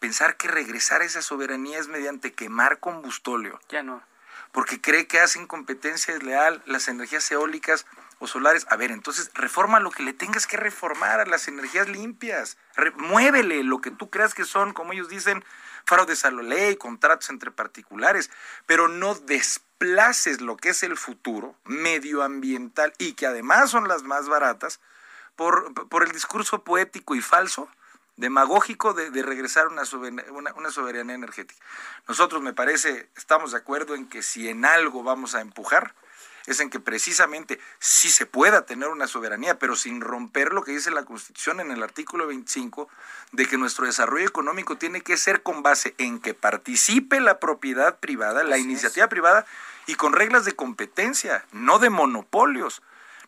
[0.00, 4.02] pensar que regresar a esa soberanía es mediante quemar combustóleo, Ya no.
[4.52, 7.86] Porque cree que hacen competencia desleal las energías eólicas
[8.18, 8.66] o solares.
[8.70, 12.58] A ver, entonces reforma lo que le tengas que reformar a las energías limpias.
[12.96, 15.44] Muévele lo que tú creas que son, como ellos dicen,
[15.86, 18.30] faro de saloley, contratos entre particulares,
[18.66, 24.28] pero no desplaces lo que es el futuro medioambiental y que además son las más
[24.28, 24.80] baratas
[25.34, 27.68] por, por el discurso poético y falso
[28.22, 31.62] demagógico de, de regresar a una, sober- una, una soberanía energética.
[32.08, 35.94] Nosotros, me parece, estamos de acuerdo en que si en algo vamos a empujar,
[36.46, 40.72] es en que precisamente sí se pueda tener una soberanía, pero sin romper lo que
[40.72, 42.88] dice la Constitución en el artículo 25,
[43.32, 47.98] de que nuestro desarrollo económico tiene que ser con base en que participe la propiedad
[47.98, 49.46] privada, la iniciativa privada,
[49.86, 52.82] y con reglas de competencia, no de monopolios.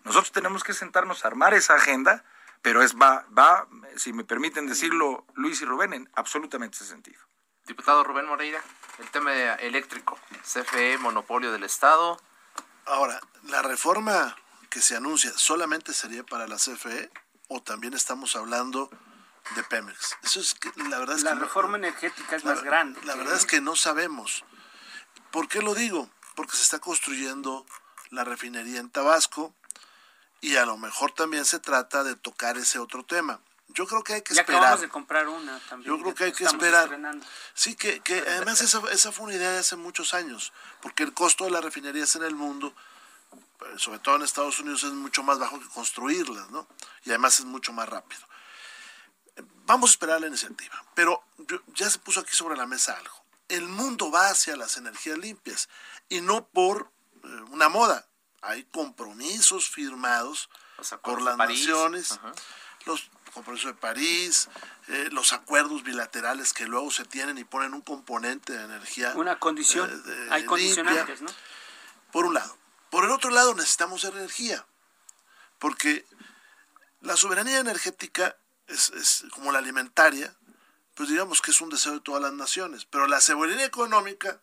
[0.04, 2.24] Nosotros tenemos que sentarnos a armar esa agenda,
[2.64, 7.20] pero es va, va, si me permiten decirlo, Luis y Rubén, en absolutamente ese sentido.
[7.66, 8.62] Diputado Rubén Moreira,
[8.98, 12.18] el tema eléctrico, CFE, monopolio del Estado.
[12.86, 14.34] Ahora, la reforma
[14.70, 17.10] que se anuncia solamente sería para la CFE
[17.48, 18.88] o también estamos hablando
[19.56, 20.16] de Pemex.
[20.22, 22.98] Eso es que la verdad es La que no- reforma energética es la- más grande.
[23.04, 24.42] La verdad es que no sabemos.
[25.30, 26.08] ¿Por qué lo digo?
[26.34, 27.66] Porque se está construyendo
[28.08, 29.54] la refinería en Tabasco
[30.46, 33.40] y a lo mejor también se trata de tocar ese otro tema.
[33.68, 34.60] Yo creo que hay que ya esperar.
[34.60, 35.90] acabamos de comprar una también.
[35.90, 36.84] Yo creo que hay que esperar.
[36.84, 37.26] estrenando.
[37.54, 40.52] Sí, que, que además esa, esa fue una idea de hace muchos años,
[40.82, 42.74] porque el costo de las refinerías en el mundo,
[43.32, 46.68] eh, sobre todo en Estados Unidos, es mucho más bajo que construirlas, ¿no?
[47.04, 48.22] Y además es mucho más rápido.
[49.66, 53.24] Vamos a esperar la iniciativa, pero yo- ya se puso aquí sobre la mesa algo.
[53.48, 55.68] El mundo va hacia las energías limpias
[56.08, 56.90] y no por
[57.24, 58.06] eh, una moda.
[58.44, 60.48] Hay compromisos firmados
[61.02, 62.32] por las naciones, Ajá.
[62.86, 64.48] los compromisos de París,
[64.88, 69.12] eh, los acuerdos bilaterales que luego se tienen y ponen un componente de energía.
[69.16, 69.90] Una condición.
[69.90, 71.30] eh, de- Hay limpia, condicionantes, ¿no?
[72.12, 72.56] Por un lado.
[72.90, 74.64] Por el otro lado necesitamos energía,
[75.58, 76.04] porque
[77.00, 80.34] la soberanía energética es, es como la alimentaria,
[80.94, 84.40] pues digamos que es un deseo de todas las naciones, pero la soberanía económica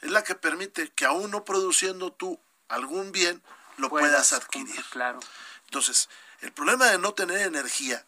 [0.00, 3.42] es la que permite que aún no produciendo tú algún bien,
[3.76, 4.82] lo puedas adquirir.
[4.90, 5.20] Claro.
[5.66, 6.08] Entonces,
[6.40, 8.04] el problema de no tener energía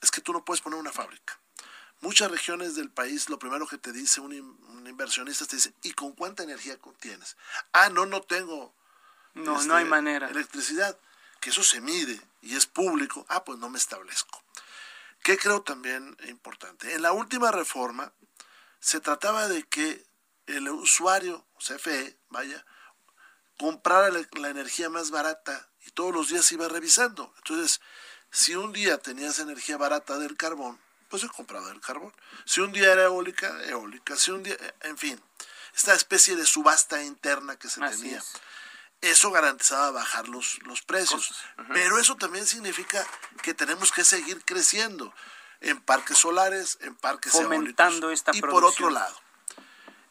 [0.00, 1.38] es que tú no puedes poner una fábrica.
[2.00, 5.72] Muchas regiones del país, lo primero que te dice un, in- un inversionista te dice,
[5.82, 7.36] ¿y con cuánta energía tienes?
[7.72, 8.74] Ah, no, no tengo
[9.34, 10.28] No, este, no hay manera.
[10.28, 10.96] electricidad.
[11.40, 13.24] Que eso se mide y es público.
[13.28, 14.42] Ah, pues no me establezco.
[15.22, 16.94] ¿Qué creo también importante?
[16.94, 18.12] En la última reforma
[18.80, 20.04] se trataba de que
[20.46, 22.64] el usuario, CFE, vaya,
[23.58, 27.32] comprara la, la energía más barata y todos los días iba revisando.
[27.38, 27.80] Entonces,
[28.30, 32.12] si un día tenías energía barata del carbón, pues se compraba del carbón.
[32.44, 34.16] Si un día era eólica, eólica.
[34.16, 35.20] Si un día, en fin,
[35.74, 38.18] esta especie de subasta interna que se Así tenía.
[38.18, 38.32] es.
[39.00, 41.32] Eso garantizaba bajar los, los precios.
[41.72, 43.06] Pero eso también significa
[43.42, 45.14] que tenemos que seguir creciendo
[45.60, 48.12] en parques solares, en parques Fomentando eólicos.
[48.12, 49.16] esta y por otro lado,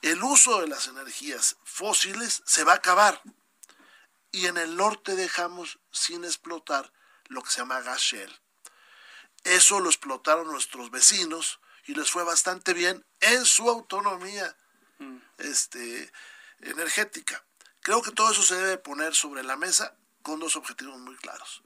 [0.01, 3.21] el uso de las energías fósiles se va a acabar.
[4.31, 6.91] Y en el norte dejamos sin explotar
[7.27, 8.33] lo que se llama gas shell.
[9.43, 14.55] Eso lo explotaron nuestros vecinos y les fue bastante bien en su autonomía
[14.99, 15.17] Mm.
[15.37, 16.11] este,
[16.61, 17.43] energética.
[17.81, 21.61] Creo que todo eso se debe poner sobre la mesa con dos objetivos muy claros.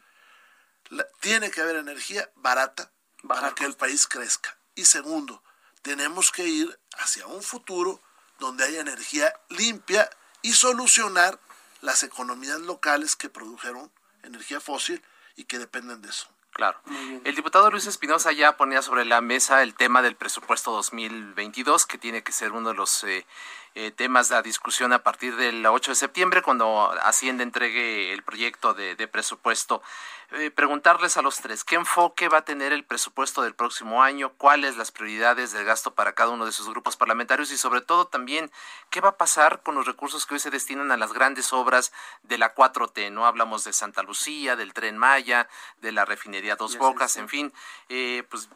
[0.89, 2.91] La- tiene que haber energía barata
[3.27, 4.57] para que el país crezca.
[4.75, 5.41] Y segundo,
[5.81, 8.01] tenemos que ir hacia un futuro
[8.37, 10.09] donde haya energía limpia
[10.41, 11.39] y solucionar
[11.81, 13.91] las economías locales que produjeron
[14.23, 15.01] energía fósil
[15.35, 16.27] y que dependen de eso.
[16.53, 16.79] Claro.
[17.23, 21.97] El diputado Luis Espinosa ya ponía sobre la mesa el tema del presupuesto 2022, que
[21.97, 23.25] tiene que ser uno de los eh,
[23.73, 28.73] eh, temas a discusión a partir del 8 de septiembre, cuando Hacienda entregue el proyecto
[28.73, 29.81] de, presupuesto.
[30.31, 34.31] Eh, preguntarles a los tres, ¿qué enfoque va a tener el presupuesto del próximo año?
[34.37, 37.51] ¿Cuáles las prioridades del gasto para cada uno de sus grupos parlamentarios?
[37.51, 38.51] Y sobre todo también,
[38.89, 41.91] ¿qué va a pasar con los recursos que hoy se destinan a las grandes obras
[42.23, 43.11] de la 4T?
[43.11, 43.25] ¿No?
[43.25, 45.47] Hablamos de Santa Lucía, del Tren Maya,
[45.81, 47.53] de la refinería Dos Bocas, en fin,
[47.89, 48.49] eh, pues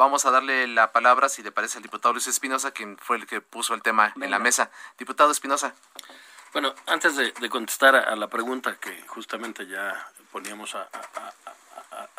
[0.00, 3.26] Vamos a darle la palabra, si le parece, al diputado Luis Espinosa, quien fue el
[3.26, 4.70] que puso el tema en la mesa.
[4.96, 5.74] Diputado Espinosa.
[6.54, 10.88] Bueno, antes de, contestar a, la pregunta que justamente ya poníamos a,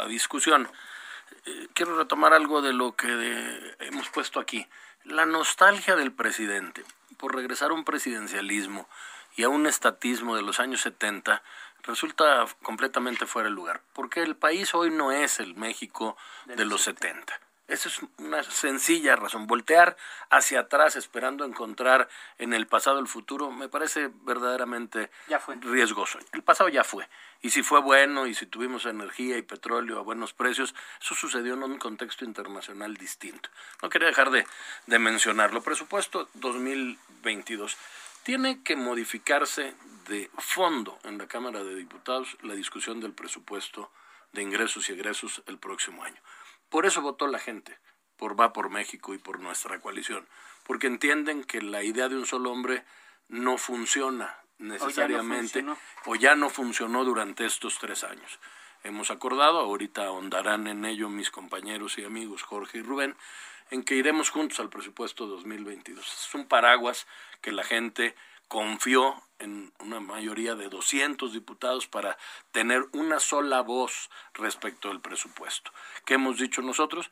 [0.07, 0.69] discusión,
[1.47, 4.67] eh, quiero retomar algo de lo que hemos puesto aquí.
[5.03, 6.85] La nostalgia del presidente
[7.17, 8.87] por regresar a un presidencialismo
[9.35, 11.41] y a un estatismo de los años 70
[11.81, 16.15] resulta completamente fuera de lugar, porque el país hoy no es el México
[16.45, 17.39] de los 70.
[17.71, 19.47] Esa es una sencilla razón.
[19.47, 19.95] Voltear
[20.29, 25.09] hacia atrás esperando encontrar en el pasado el futuro me parece verdaderamente
[25.61, 26.19] riesgoso.
[26.33, 27.07] El pasado ya fue.
[27.41, 31.53] Y si fue bueno y si tuvimos energía y petróleo a buenos precios, eso sucedió
[31.53, 33.49] en un contexto internacional distinto.
[33.81, 34.45] No quería dejar de,
[34.87, 35.61] de mencionarlo.
[35.61, 37.77] Presupuesto 2022.
[38.23, 39.75] Tiene que modificarse
[40.09, 43.89] de fondo en la Cámara de Diputados la discusión del presupuesto
[44.33, 46.19] de ingresos y egresos el próximo año.
[46.71, 47.77] Por eso votó la gente,
[48.15, 50.25] por Va por México y por nuestra coalición,
[50.63, 52.85] porque entienden que la idea de un solo hombre
[53.27, 55.65] no funciona necesariamente
[56.05, 58.39] o ya no, funcionó durante estos tres años.
[58.83, 63.17] Hemos acordado, ahorita ahondarán en ello mis compañeros y amigos Jorge y Rubén,
[63.69, 66.05] en que iremos juntos al presupuesto 2022.
[66.05, 67.05] Es un paraguas
[67.41, 68.15] que la gente
[68.51, 72.17] confió en una mayoría de 200 diputados para
[72.51, 75.71] tener una sola voz respecto al presupuesto.
[76.03, 77.11] ¿Qué hemos dicho nosotros?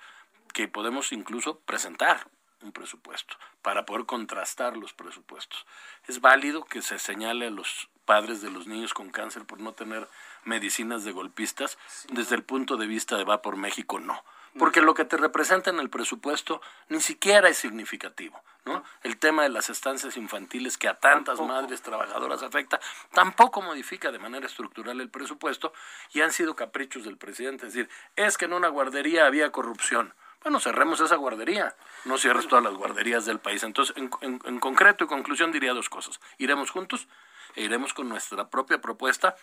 [0.54, 2.30] Que podemos incluso presentar
[2.62, 5.66] un presupuesto para poder contrastar los presupuestos.
[6.10, 9.72] Es válido que se señale a los padres de los niños con cáncer por no
[9.72, 10.10] tener
[10.44, 11.78] medicinas de golpistas.
[12.10, 14.26] Desde el punto de vista de Va por México, no
[14.58, 18.84] porque lo que te representa en el presupuesto ni siquiera es significativo, ¿no?
[19.04, 22.80] El tema de las estancias infantiles que a tantas madres trabajadoras afecta,
[23.14, 25.74] tampoco modifica de manera estructural el presupuesto
[26.12, 30.14] y han sido caprichos del presidente, es decir, es que en una guardería había corrupción.
[30.42, 31.76] Bueno, cerremos esa guardería,
[32.06, 33.62] no cierres todas las guarderías del país.
[33.64, 36.22] Entonces, en, en concreto y conclusión diría dos cosas.
[36.38, 37.10] Iremos juntos
[37.56, 39.36] e iremos con nuestra propia propuesta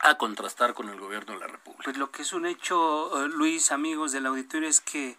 [0.00, 1.84] a contrastar con el gobierno de la República.
[1.84, 5.16] Pues lo que es un hecho, eh, Luis, amigos del auditorio, es que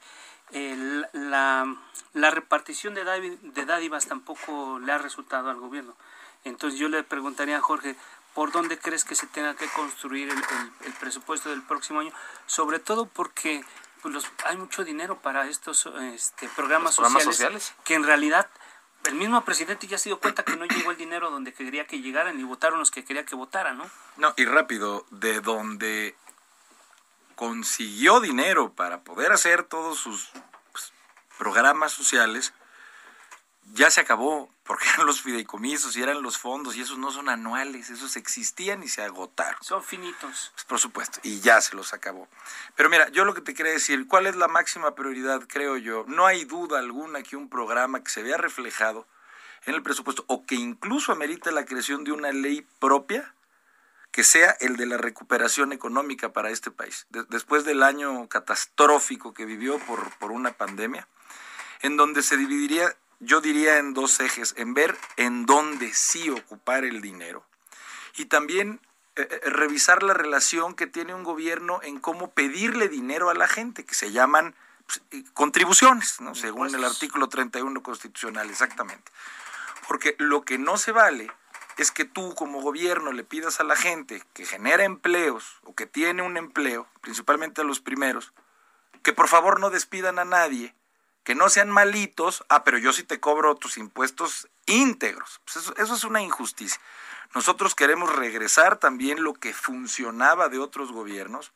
[0.52, 1.76] la,
[2.14, 3.04] la, repartición de,
[3.42, 5.96] de dádivas tampoco le ha resultado al gobierno.
[6.44, 7.96] Entonces yo le preguntaría a Jorge,
[8.36, 12.12] ¿por dónde crees que se tenga que construir el, presupuesto del próximo año?
[12.46, 13.66] Sobre todo porque
[14.02, 18.48] pues hay mucho dinero para estos este, programas, sociales, que en realidad
[19.08, 22.02] el mismo presidente ya se dio cuenta que no llegó el dinero donde quería que
[22.02, 23.90] llegaran y votaron los que quería que votaran, ¿no?
[24.18, 26.16] No, y rápido, de donde
[27.36, 30.30] consiguió dinero para poder hacer todos sus
[30.72, 30.94] pues,
[31.38, 32.54] programas sociales,
[33.74, 37.30] ya se acabó, porque eran los fideicomisos y eran los fondos, y esos no son
[37.30, 39.62] anuales, esos existían y se agotaron.
[39.62, 40.52] Son finitos.
[40.54, 42.28] Pues, por supuesto, y ya se los acabó.
[42.76, 46.06] Pero mira, yo lo que te quería decir, ¿cuál es la máxima prioridad, creo yo?
[46.08, 49.08] No hay duda alguna que un programa que se vea reflejado
[49.66, 53.34] en el presupuesto, o que incluso amerite la creación de una ley propia,
[54.12, 57.06] que sea el de la recuperación económica para este país.
[57.10, 61.06] después del año catastrófico que vivió por, por una pandemia,
[61.82, 66.84] en donde se dividiría yo diría en dos ejes, en ver en dónde sí ocupar
[66.84, 67.46] el dinero
[68.18, 68.80] y también
[69.16, 73.48] eh, eh, revisar la relación que tiene un gobierno en cómo pedirle dinero a la
[73.48, 74.56] gente, que se llaman
[74.86, 76.36] pues, eh, contribuciones, ¿no?
[76.36, 79.12] según el artículo 31 constitucional, exactamente.
[79.88, 81.32] Porque lo que no se vale
[81.78, 85.86] es que tú como gobierno le pidas a la gente que genera empleos o que
[85.86, 88.34] tiene un empleo, principalmente a los primeros,
[89.04, 90.74] que por favor no despidan a nadie
[91.26, 95.42] que no sean malitos, ah, pero yo sí te cobro tus impuestos íntegros.
[95.44, 96.80] Pues eso, es una injusticia.
[97.34, 101.52] Nosotros queremos regresar también lo que funcionaba de otros gobiernos.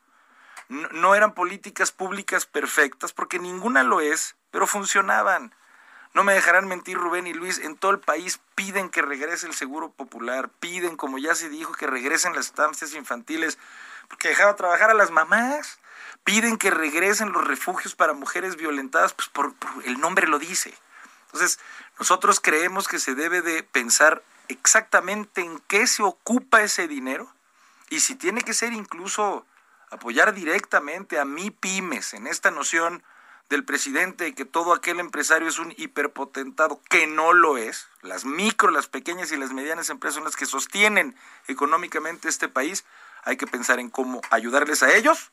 [0.68, 5.54] No, no, eran políticas públicas perfectas, porque ninguna lo es, pero funcionaban.
[6.14, 9.54] No me dejarán mentir Rubén y Luis, en todo el país piden que regrese el
[9.54, 13.56] seguro popular, piden, como ya se dijo, que regresen las estancias infantiles,
[14.08, 15.79] porque dejaba trabajar a las mamás
[16.24, 19.54] piden que regresen los refugios para mujeres violentadas, pues por,
[19.84, 20.74] el nombre lo dice.
[21.26, 21.58] Entonces,
[21.98, 27.32] nosotros creemos que se debe de pensar exactamente en qué se ocupa ese dinero
[27.88, 29.46] y si tiene que ser incluso
[29.90, 33.02] apoyar directamente a mi pymes en esta noción
[33.48, 37.88] del presidente de que todo aquel empresario es un hiperpotentado, que no lo es.
[38.00, 41.16] Las micro, las pequeñas y las medianas empresas son las que sostienen
[41.48, 42.84] económicamente este país.
[43.24, 45.32] Hay que pensar en cómo ayudarles a ellos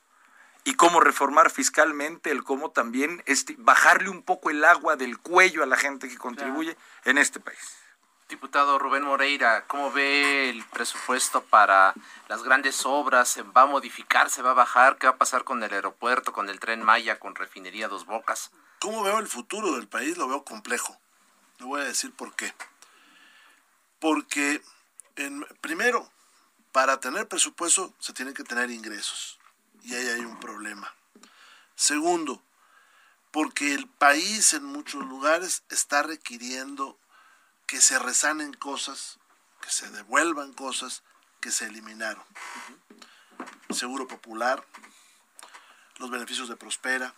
[0.67, 5.63] y cómo reformar fiscalmente, el cómo también este, bajarle un poco el agua del cuello
[5.63, 7.77] a la gente que contribuye en este país.
[8.27, 11.93] Diputado Rubén Moreira, ¿cómo ve el presupuesto para
[12.27, 13.39] las grandes obras?
[13.55, 14.27] ¿Va a modificar?
[14.43, 14.97] va a bajar?
[14.97, 18.51] ¿Qué va a pasar con el aeropuerto, con el tren Maya, con refinería Dos Bocas?
[18.79, 20.17] ¿Cómo veo el futuro del país?
[20.17, 20.99] Lo veo complejo.
[21.59, 22.53] Le voy a decir por qué.
[23.99, 24.61] Porque,
[25.15, 26.11] en, primero,
[26.73, 29.36] para tener presupuesto se tienen que tener ingresos.
[29.83, 30.93] Y ahí hay un problema.
[31.75, 32.43] Segundo,
[33.31, 36.97] porque el país en muchos lugares está requiriendo
[37.67, 39.19] que se resanen cosas,
[39.61, 41.03] que se devuelvan cosas
[41.39, 42.23] que se eliminaron.
[43.69, 44.65] Seguro Popular,
[45.97, 47.13] los beneficios de Prospera,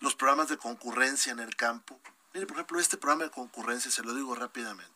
[0.00, 2.00] los programas de concurrencia en el campo.
[2.34, 4.92] Mire, por ejemplo, este programa de concurrencia, se lo digo rápidamente,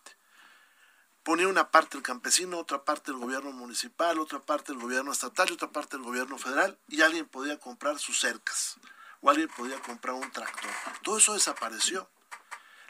[1.22, 5.48] ponía una parte el campesino, otra parte el gobierno municipal, otra parte el gobierno estatal
[5.50, 8.78] y otra parte el gobierno federal, y alguien podía comprar sus cercas,
[9.20, 10.70] o alguien podía comprar un tractor.
[11.02, 12.08] Todo eso desapareció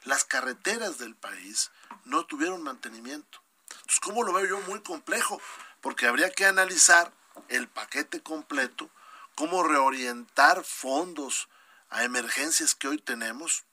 [0.05, 1.71] las carreteras del país
[2.05, 3.43] no tuvieron mantenimiento.
[3.71, 4.61] Entonces, ¿cómo lo veo yo?
[4.63, 5.41] Muy complejo,
[5.81, 7.13] porque habría que analizar
[7.49, 8.91] el paquete completo,
[9.35, 11.49] cómo reorientar fondos
[11.91, 13.65] a emergencias que hoy tenemos.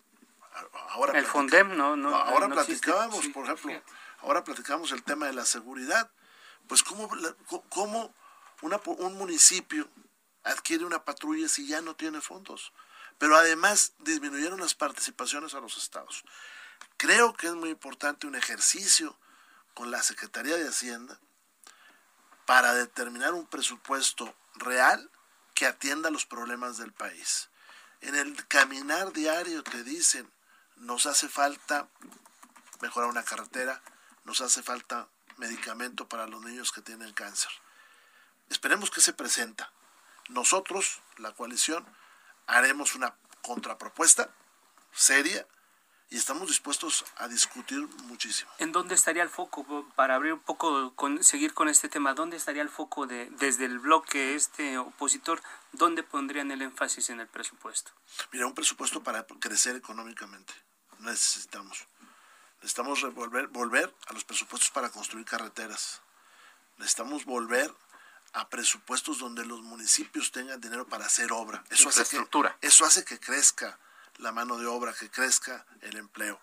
[0.89, 3.82] Ahora el FONDEM no, no ahora platicábamos, por ejemplo,
[4.20, 6.11] ahora platicamos el tema de la seguridad.
[6.68, 7.09] Pues cómo,
[7.70, 8.13] cómo
[8.61, 9.89] un municipio
[10.43, 12.74] adquiere una patrulla si ya no tiene fondos
[13.18, 16.24] pero además disminuyeron las participaciones a los estados.
[16.97, 19.18] Creo que es muy importante un ejercicio
[19.74, 21.20] con la Secretaría de Hacienda
[22.45, 25.09] para determinar un presupuesto real
[25.53, 27.49] que atienda los problemas del país.
[28.01, 30.32] En el caminar diario te dicen,
[30.76, 31.88] nos hace falta
[32.82, 33.82] mejorar una carretera,
[34.28, 35.08] nos hace falta
[35.38, 37.50] medicamento para los niños que tienen cáncer.
[38.50, 39.72] Esperemos que se presenta.
[40.28, 41.86] Nosotros, la coalición,
[42.46, 44.30] haremos una contrapropuesta
[44.92, 45.48] seria
[46.10, 48.52] y estamos dispuestos a discutir muchísimo.
[48.58, 52.14] ¿En dónde estaría el foco para abrir un poco, con, seguir con este tema?
[52.14, 55.42] ¿Dónde estaría el foco de, desde el bloque este opositor?
[55.72, 57.92] ¿Dónde pondrían el énfasis en el presupuesto?
[58.34, 60.54] Mira, un presupuesto para crecer económicamente.
[61.00, 61.88] Necesitamos.
[62.62, 66.01] Necesitamos volver, volver a los presupuestos para construir carreteras.
[66.78, 67.74] Necesitamos volver
[68.34, 71.64] a presupuestos donde los municipios tengan dinero para hacer obra.
[71.70, 72.24] Eso hace que,
[72.62, 73.80] eso hace que crezca
[74.18, 76.39] la mano de obra, que crezca el empleo.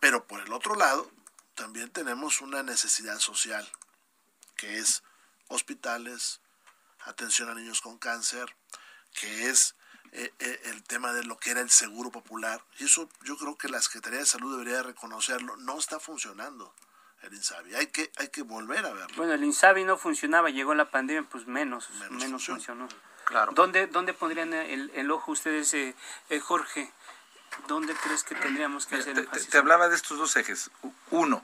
[0.00, 1.10] Pero por el otro lado,
[1.54, 3.70] también tenemos una necesidad social,
[4.56, 5.02] que es
[5.48, 6.40] hospitales,
[7.04, 8.54] atención a niños con cáncer,
[9.12, 9.74] que es
[10.14, 12.62] eh, eh, el tema de lo que era el seguro popular.
[12.78, 15.56] Y eso yo creo que la Secretaría de Salud debería reconocerlo.
[15.56, 16.72] No está funcionando
[17.22, 17.74] el INSABI.
[17.74, 19.16] Hay que, hay que volver a verlo.
[19.16, 22.88] Bueno, el INSABI no funcionaba, llegó la pandemia, pues menos, menos, funcionó.
[23.24, 23.52] Claro.
[23.54, 25.94] ¿Dónde, ¿Dónde pondrían el, ojo ustedes, eh,
[26.28, 26.92] eh, Jorge?
[27.66, 30.70] ¿Dónde crees que tendríamos que hacer te, te, hablaba de estos dos ejes.
[31.10, 31.42] Uno,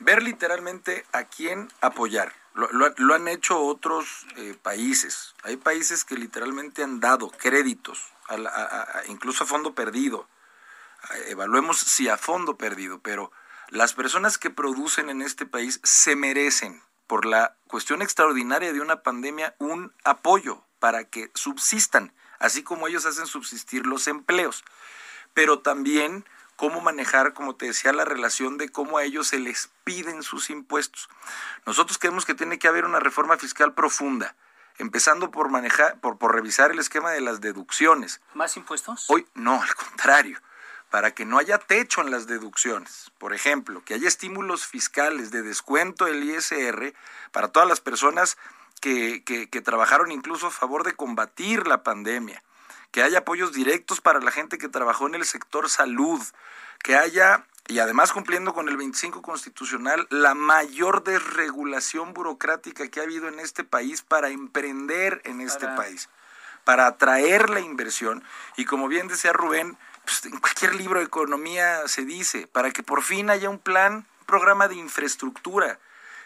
[0.00, 2.34] ver literalmente a quién apoyar.
[2.54, 5.34] Lo, lo, han hecho otros eh, países.
[5.44, 8.12] Hay países que literalmente han dado créditos,
[9.06, 10.28] incluso a fondo perdido.
[11.26, 13.30] Evaluemos si a fondo perdido, pero
[13.68, 19.02] las personas que producen en este país se merecen, por la cuestión extraordinaria de una
[19.02, 24.64] pandemia, un apoyo para que subsistan, así como ellos hacen subsistir los empleos.
[25.34, 26.24] Pero también
[26.58, 30.50] cómo manejar, como te decía, la relación de cómo a ellos se les piden sus
[30.50, 31.08] impuestos.
[31.64, 34.34] Nosotros creemos que tiene que haber una reforma fiscal profunda,
[34.76, 38.20] empezando por manejar, por, por revisar el esquema de las deducciones.
[38.34, 39.06] ¿Más impuestos?
[39.08, 40.40] Hoy, no, al contrario
[40.90, 43.12] para que no haya techo en las deducciones.
[43.18, 46.94] Por ejemplo, que haya estímulos fiscales de descuento del ISR
[47.30, 48.38] para todas las personas
[48.80, 52.42] que, que, trabajaron incluso a favor de combatir la pandemia,
[52.90, 56.20] que haya apoyos directos para la gente que trabajó en el sector salud,
[56.82, 63.04] que haya, y además cumpliendo con el 25 constitucional, la mayor desregulación burocrática que ha
[63.04, 66.08] habido en este país para emprender en este país,
[66.64, 68.24] para atraer la inversión.
[68.56, 72.82] Y como bien decía Rubén, pues, en cualquier libro de economía se dice, para que
[72.82, 75.78] por fin haya un plan, un programa de infraestructura.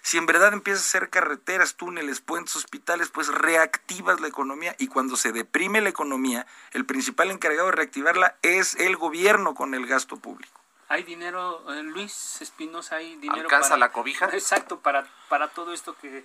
[0.03, 4.89] Si en verdad empiezas a hacer carreteras, túneles, puentes, hospitales, pues reactivas la economía y
[4.89, 9.87] cuando se deprime la economía, el principal encargado de reactivarla es el gobierno con el
[9.87, 10.61] gasto público.
[10.89, 14.27] ¿Hay dinero, eh, Luis Espinosa, hay dinero ¿Alcanza la cobija?
[14.33, 16.25] Exacto, para, para todo esto que...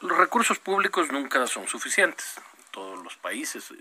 [0.00, 2.34] Los recursos públicos nunca son suficientes.
[2.72, 3.72] Todos los países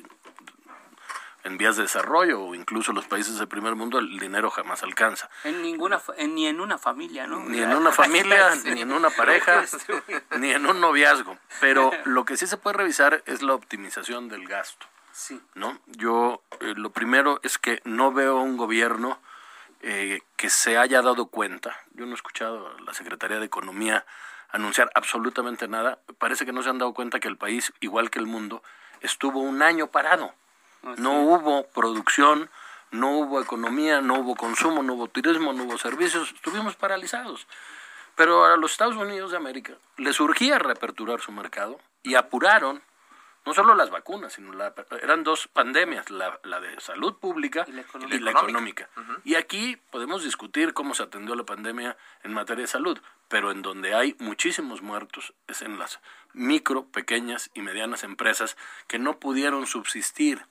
[1.46, 5.30] en vías de desarrollo o incluso los países del primer mundo el dinero jamás alcanza.
[5.44, 7.40] En ninguna, ni en una familia, ¿no?
[7.46, 9.64] Ni en una familia, ni en una pareja,
[10.40, 11.38] ni en un noviazgo.
[11.62, 14.88] Pero lo que sí se puede revisar es la optimización del gasto.
[15.12, 15.40] Sí.
[15.54, 15.80] ¿no?
[15.86, 19.20] Yo eh, lo primero es que no veo un gobierno
[19.82, 21.78] eh, que se haya dado cuenta.
[21.94, 24.06] Yo no he escuchado a la Secretaría de Economía
[24.50, 26.00] anunciar absolutamente nada.
[26.18, 28.64] Parece que no se han dado cuenta que el país, igual que el mundo,
[29.02, 30.34] estuvo un año parado.
[30.98, 32.50] No hubo producción,
[32.92, 37.48] no hubo economía, no hubo consumo, no hubo turismo, no hubo servicios, estuvimos paralizados.
[38.16, 42.82] Pero a los Estados Unidos de América les urgía reaperturar su mercado y apuraron
[43.46, 44.74] no solo las vacunas, sino la,
[45.04, 48.16] eran dos pandemias, la, la de salud pública y la económica.
[48.16, 48.90] Y, la económica.
[49.24, 53.62] y aquí podemos discutir cómo se atendió la pandemia en materia de salud, pero en
[53.62, 56.00] donde hay muchísimos muertos es en las
[56.34, 58.58] micro, pequeñas y medianas empresas
[58.88, 60.48] que no pudieron subsistir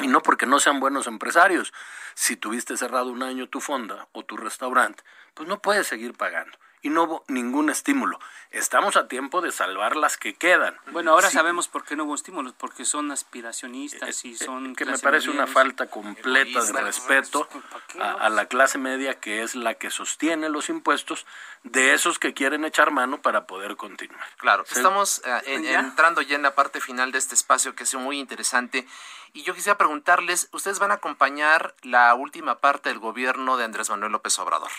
[0.00, 1.72] y no porque no sean buenos empresarios.
[2.14, 5.02] Si tuviste cerrado un año tu fonda o tu restaurante,
[5.34, 6.58] pues no puedes seguir pagando.
[6.82, 8.18] Y no hubo ningún estímulo.
[8.50, 10.74] Estamos a tiempo de salvar las que quedan.
[10.92, 14.74] Bueno, ahora sabemos por qué no hubo estímulos, porque son aspiracionistas y eh, son...
[14.74, 19.54] que me parece una falta completa de respeto pues, a, la clase media, que es
[19.54, 21.26] la que sostiene los impuestos
[21.64, 24.24] de esos que quieren echar mano para poder continuar.
[24.38, 28.18] Claro, estamos eh, entrando ya en la parte final de este espacio que es muy
[28.18, 28.86] interesante
[29.32, 33.90] y yo quisiera preguntarles, ustedes van a acompañar la última parte del gobierno de Andrés
[33.90, 34.70] Manuel López Obrador,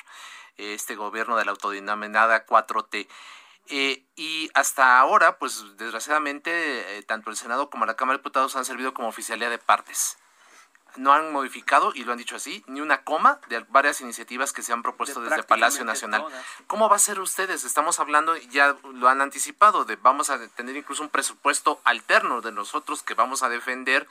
[0.58, 3.08] este gobierno de la autodenominada 4T.
[3.68, 8.56] Eh, y hasta ahora, pues desgraciadamente, eh, tanto el Senado como la Cámara de Diputados
[8.56, 10.18] han servido como oficialía de partes.
[10.98, 14.62] No han modificado, y lo han dicho así, ni una coma de varias iniciativas que
[14.62, 16.26] se han propuesto desde Palacio Nacional.
[16.68, 17.64] ¿Cómo va a ser ustedes?
[17.64, 22.52] Estamos hablando, ya lo han anticipado, de vamos a tener incluso un presupuesto alterno de
[22.52, 24.06] nosotros que vamos a defender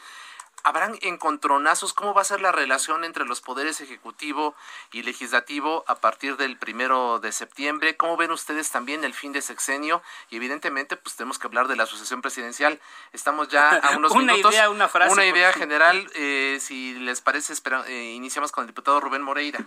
[0.63, 1.93] ¿Habrán encontronazos?
[1.95, 4.55] ¿Cómo va a ser la relación entre los poderes ejecutivo
[4.93, 7.97] y legislativo a partir del primero de septiembre?
[7.97, 10.03] ¿Cómo ven ustedes también el fin de sexenio?
[10.29, 12.81] Y evidentemente, pues tenemos que hablar de la sucesión presidencial.
[13.13, 14.53] Estamos ya a unos una minutos.
[14.53, 15.13] Idea, una frase.
[15.13, 16.11] Una idea general.
[16.15, 17.55] Eh, si les parece,
[17.87, 19.61] eh, iniciamos con el diputado Rubén Moreira.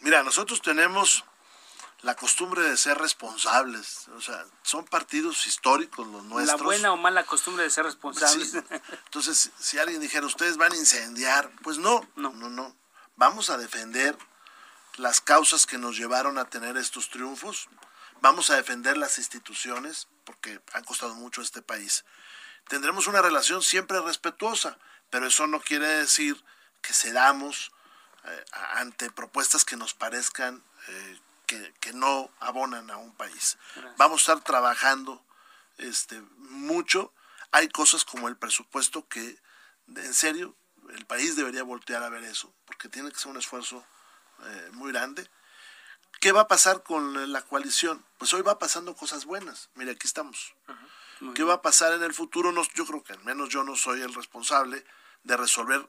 [0.00, 1.24] Mira, nosotros tenemos
[2.02, 4.08] la costumbre de ser responsables.
[4.08, 6.60] O sea, son partidos históricos los nuestros.
[6.60, 8.54] La buena o mala costumbre de ser responsables.
[9.06, 12.74] Entonces, si alguien dijera, ustedes van a incendiar, pues no, no, no, no.
[13.16, 14.16] Vamos a defender
[14.96, 17.68] las causas que nos llevaron a tener estos triunfos.
[18.20, 22.04] Vamos a defender las instituciones, porque han costado mucho a este país.
[22.68, 24.78] Tendremos una relación siempre respetuosa,
[25.10, 26.44] pero eso no quiere decir
[26.82, 27.72] que cedamos
[28.24, 28.44] eh,
[28.74, 33.58] ante propuestas que nos parezcan eh, que, no abonan a un país.
[33.96, 35.24] Vamos a estar trabajando
[35.78, 37.12] este, mucho.
[37.50, 39.40] Hay cosas como el presupuesto que,
[39.88, 40.54] en serio,
[40.90, 43.84] el país debería voltear a ver eso, porque tiene que ser un esfuerzo
[44.44, 45.28] eh, muy grande.
[46.20, 48.04] ¿Qué va a pasar con la coalición?
[48.18, 49.70] Pues hoy va pasando cosas buenas.
[49.74, 50.54] Mira, aquí estamos.
[51.34, 52.52] ¿Qué va a pasar en el futuro?
[52.52, 54.84] No, yo creo que al menos yo no soy el responsable
[55.24, 55.88] de resolver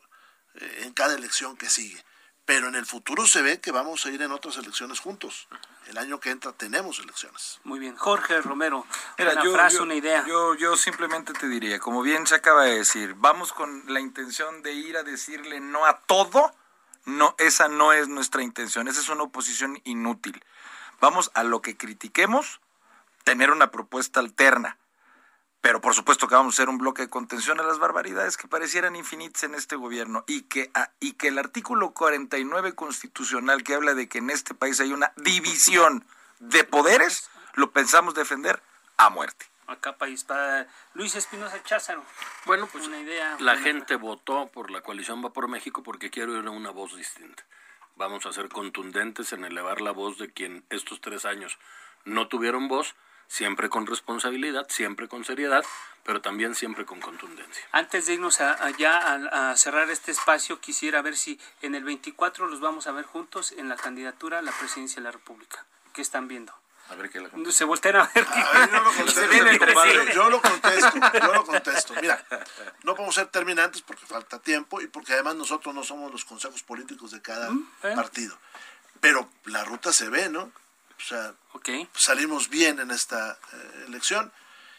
[0.55, 2.03] eh, en cada elección que sigue
[2.49, 5.47] pero en el futuro se ve que vamos a ir en otras elecciones juntos.
[5.85, 7.59] El año que entra tenemos elecciones.
[7.63, 7.95] Muy bien.
[7.95, 8.87] Jorge Romero,
[9.19, 10.25] una frase, una idea.
[10.25, 14.63] Yo, yo simplemente te diría, como bien se acaba de decir, vamos con la intención
[14.63, 16.51] de ir a decirle no a todo.
[17.05, 20.43] No, esa no es nuestra intención, esa es una oposición inútil.
[20.99, 22.61] Vamos a lo que critiquemos,
[23.25, 24.78] tener una propuesta alterna
[25.61, 28.47] pero por supuesto que vamos a hacer un bloque de contención a las barbaridades que
[28.47, 33.73] parecieran infinitas en este gobierno y que, ah, y que el artículo 49 constitucional que
[33.73, 36.05] habla de que en este país hay una división
[36.39, 38.61] de poderes, lo pensamos defender
[38.97, 39.45] a muerte.
[39.67, 42.03] Acá país para Luis Espinosa Cházaro.
[42.45, 46.31] Bueno, pues una idea, la gente votó por la coalición Va por México porque quiere
[46.31, 47.43] oír una voz distinta.
[47.95, 51.59] Vamos a ser contundentes en elevar la voz de quien estos tres años
[52.05, 52.95] no tuvieron voz
[53.29, 55.63] siempre con responsabilidad, siempre con seriedad,
[56.03, 57.63] pero también siempre con contundencia.
[57.71, 58.39] Antes de irnos
[58.77, 58.97] ya
[59.31, 63.53] a, cerrar este espacio, quisiera ver si en el 24 los vamos a ver juntos
[63.53, 65.65] en la candidatura a la presidencia de la República.
[65.93, 66.53] ¿Qué están viendo?
[66.89, 68.25] A ver qué la Se voltean a ver.
[68.65, 71.93] yo, lo contesto, yo lo contesto, yo lo contesto.
[72.01, 72.25] Mira,
[72.83, 76.63] no podemos ser terminantes porque falta tiempo y porque además nosotros no somos los consejos
[76.63, 78.35] políticos de cada mm, partido.
[78.99, 80.51] Pero la ruta se ve, ¿no?
[80.99, 81.33] O sea,
[81.95, 84.31] salimos bien en esta eh, elección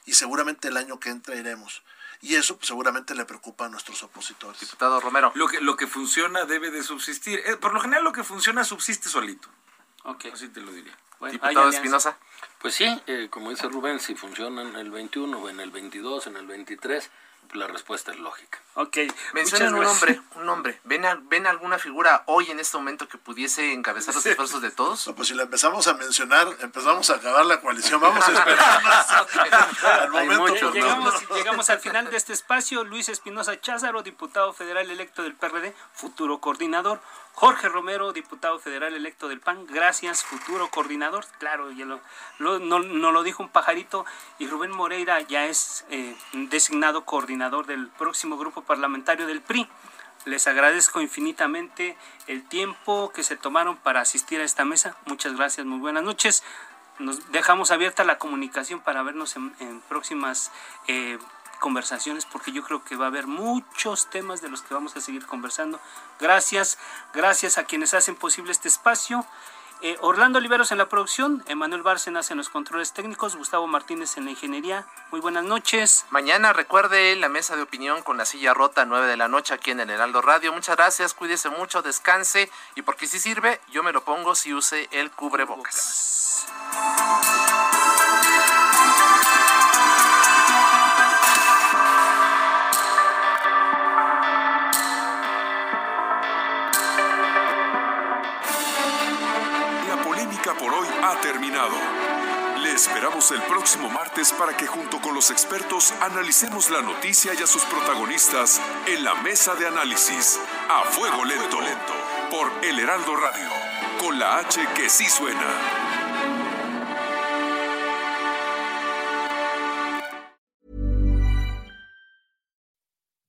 [0.04, 1.82] y seguramente el año que entra iremos.
[2.20, 4.60] Y eso pues, seguramente le preocupa a nuestros opositores.
[4.60, 5.32] Diputado Romero.
[5.34, 7.40] Lo que, lo que funciona debe de subsistir.
[7.46, 9.48] Eh, por lo general lo que funciona subsiste solito.
[10.04, 10.30] Okay.
[10.30, 10.96] Así te lo diría.
[11.30, 12.18] Diputado Espinosa.
[12.60, 16.26] Pues sí, eh, como dice Rubén, si funciona en el 21 o en el 22,
[16.26, 17.10] en el 23,
[17.52, 18.58] la respuesta es lógica.
[18.74, 18.98] Ok.
[19.34, 20.80] Mencionan un nombre, un nombre.
[20.84, 25.06] ¿Ven, ¿Ven alguna figura hoy en este momento que pudiese encabezar los esfuerzos de todos?
[25.06, 28.00] No, pues si la empezamos a mencionar, empezamos a acabar la coalición.
[28.00, 28.82] Vamos a esperar.
[30.02, 32.84] al momento, llegamos, llegamos al final de este espacio.
[32.84, 37.00] Luis Espinosa Cházaro, diputado federal electo del PRD, futuro coordinador.
[37.40, 41.24] Jorge Romero, diputado federal electo del PAN, gracias, futuro coordinador.
[41.38, 41.98] Claro, ya lo,
[42.38, 44.04] no, lo dijo un pajarito.
[44.38, 49.66] Y Rubén Moreira ya es eh, designado coordinador del próximo grupo parlamentario del PRI.
[50.26, 54.98] Les agradezco infinitamente el tiempo que se tomaron para asistir a esta mesa.
[55.06, 56.44] Muchas gracias, muy buenas noches.
[56.98, 60.52] Nos dejamos abierta la comunicación para vernos en, próximas
[60.88, 61.18] eh,
[61.60, 65.00] conversaciones porque yo creo que va a haber muchos temas de los que vamos a
[65.00, 65.78] seguir conversando.
[66.18, 66.78] Gracias,
[67.14, 69.24] gracias a quienes hacen posible este espacio.
[69.82, 74.26] Eh, Orlando Oliveros en la producción, Emanuel Bárcenas en los controles técnicos, Gustavo Martínez en
[74.26, 74.86] la ingeniería.
[75.10, 76.04] Muy buenas noches.
[76.10, 79.70] Mañana recuerde la mesa de opinión con la silla rota, 9 de la noche aquí
[79.70, 80.52] en el Heraldo Radio.
[80.52, 84.86] Muchas gracias, cuídese mucho, descanse y porque si sirve, yo me lo pongo si use
[84.90, 86.46] el cubrebocas.
[86.76, 87.39] por
[101.20, 101.76] terminado.
[102.62, 107.42] Le esperamos el próximo martes para que junto con los expertos analicemos la noticia y
[107.42, 110.38] a sus protagonistas en la mesa de análisis
[110.68, 111.94] a fuego lento, lento
[112.30, 113.48] por El Heraldo Radio,
[113.98, 115.46] con la H que sí suena.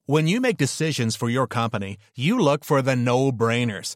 [0.05, 3.95] When you make decisions for your company, you look for the no-brainers.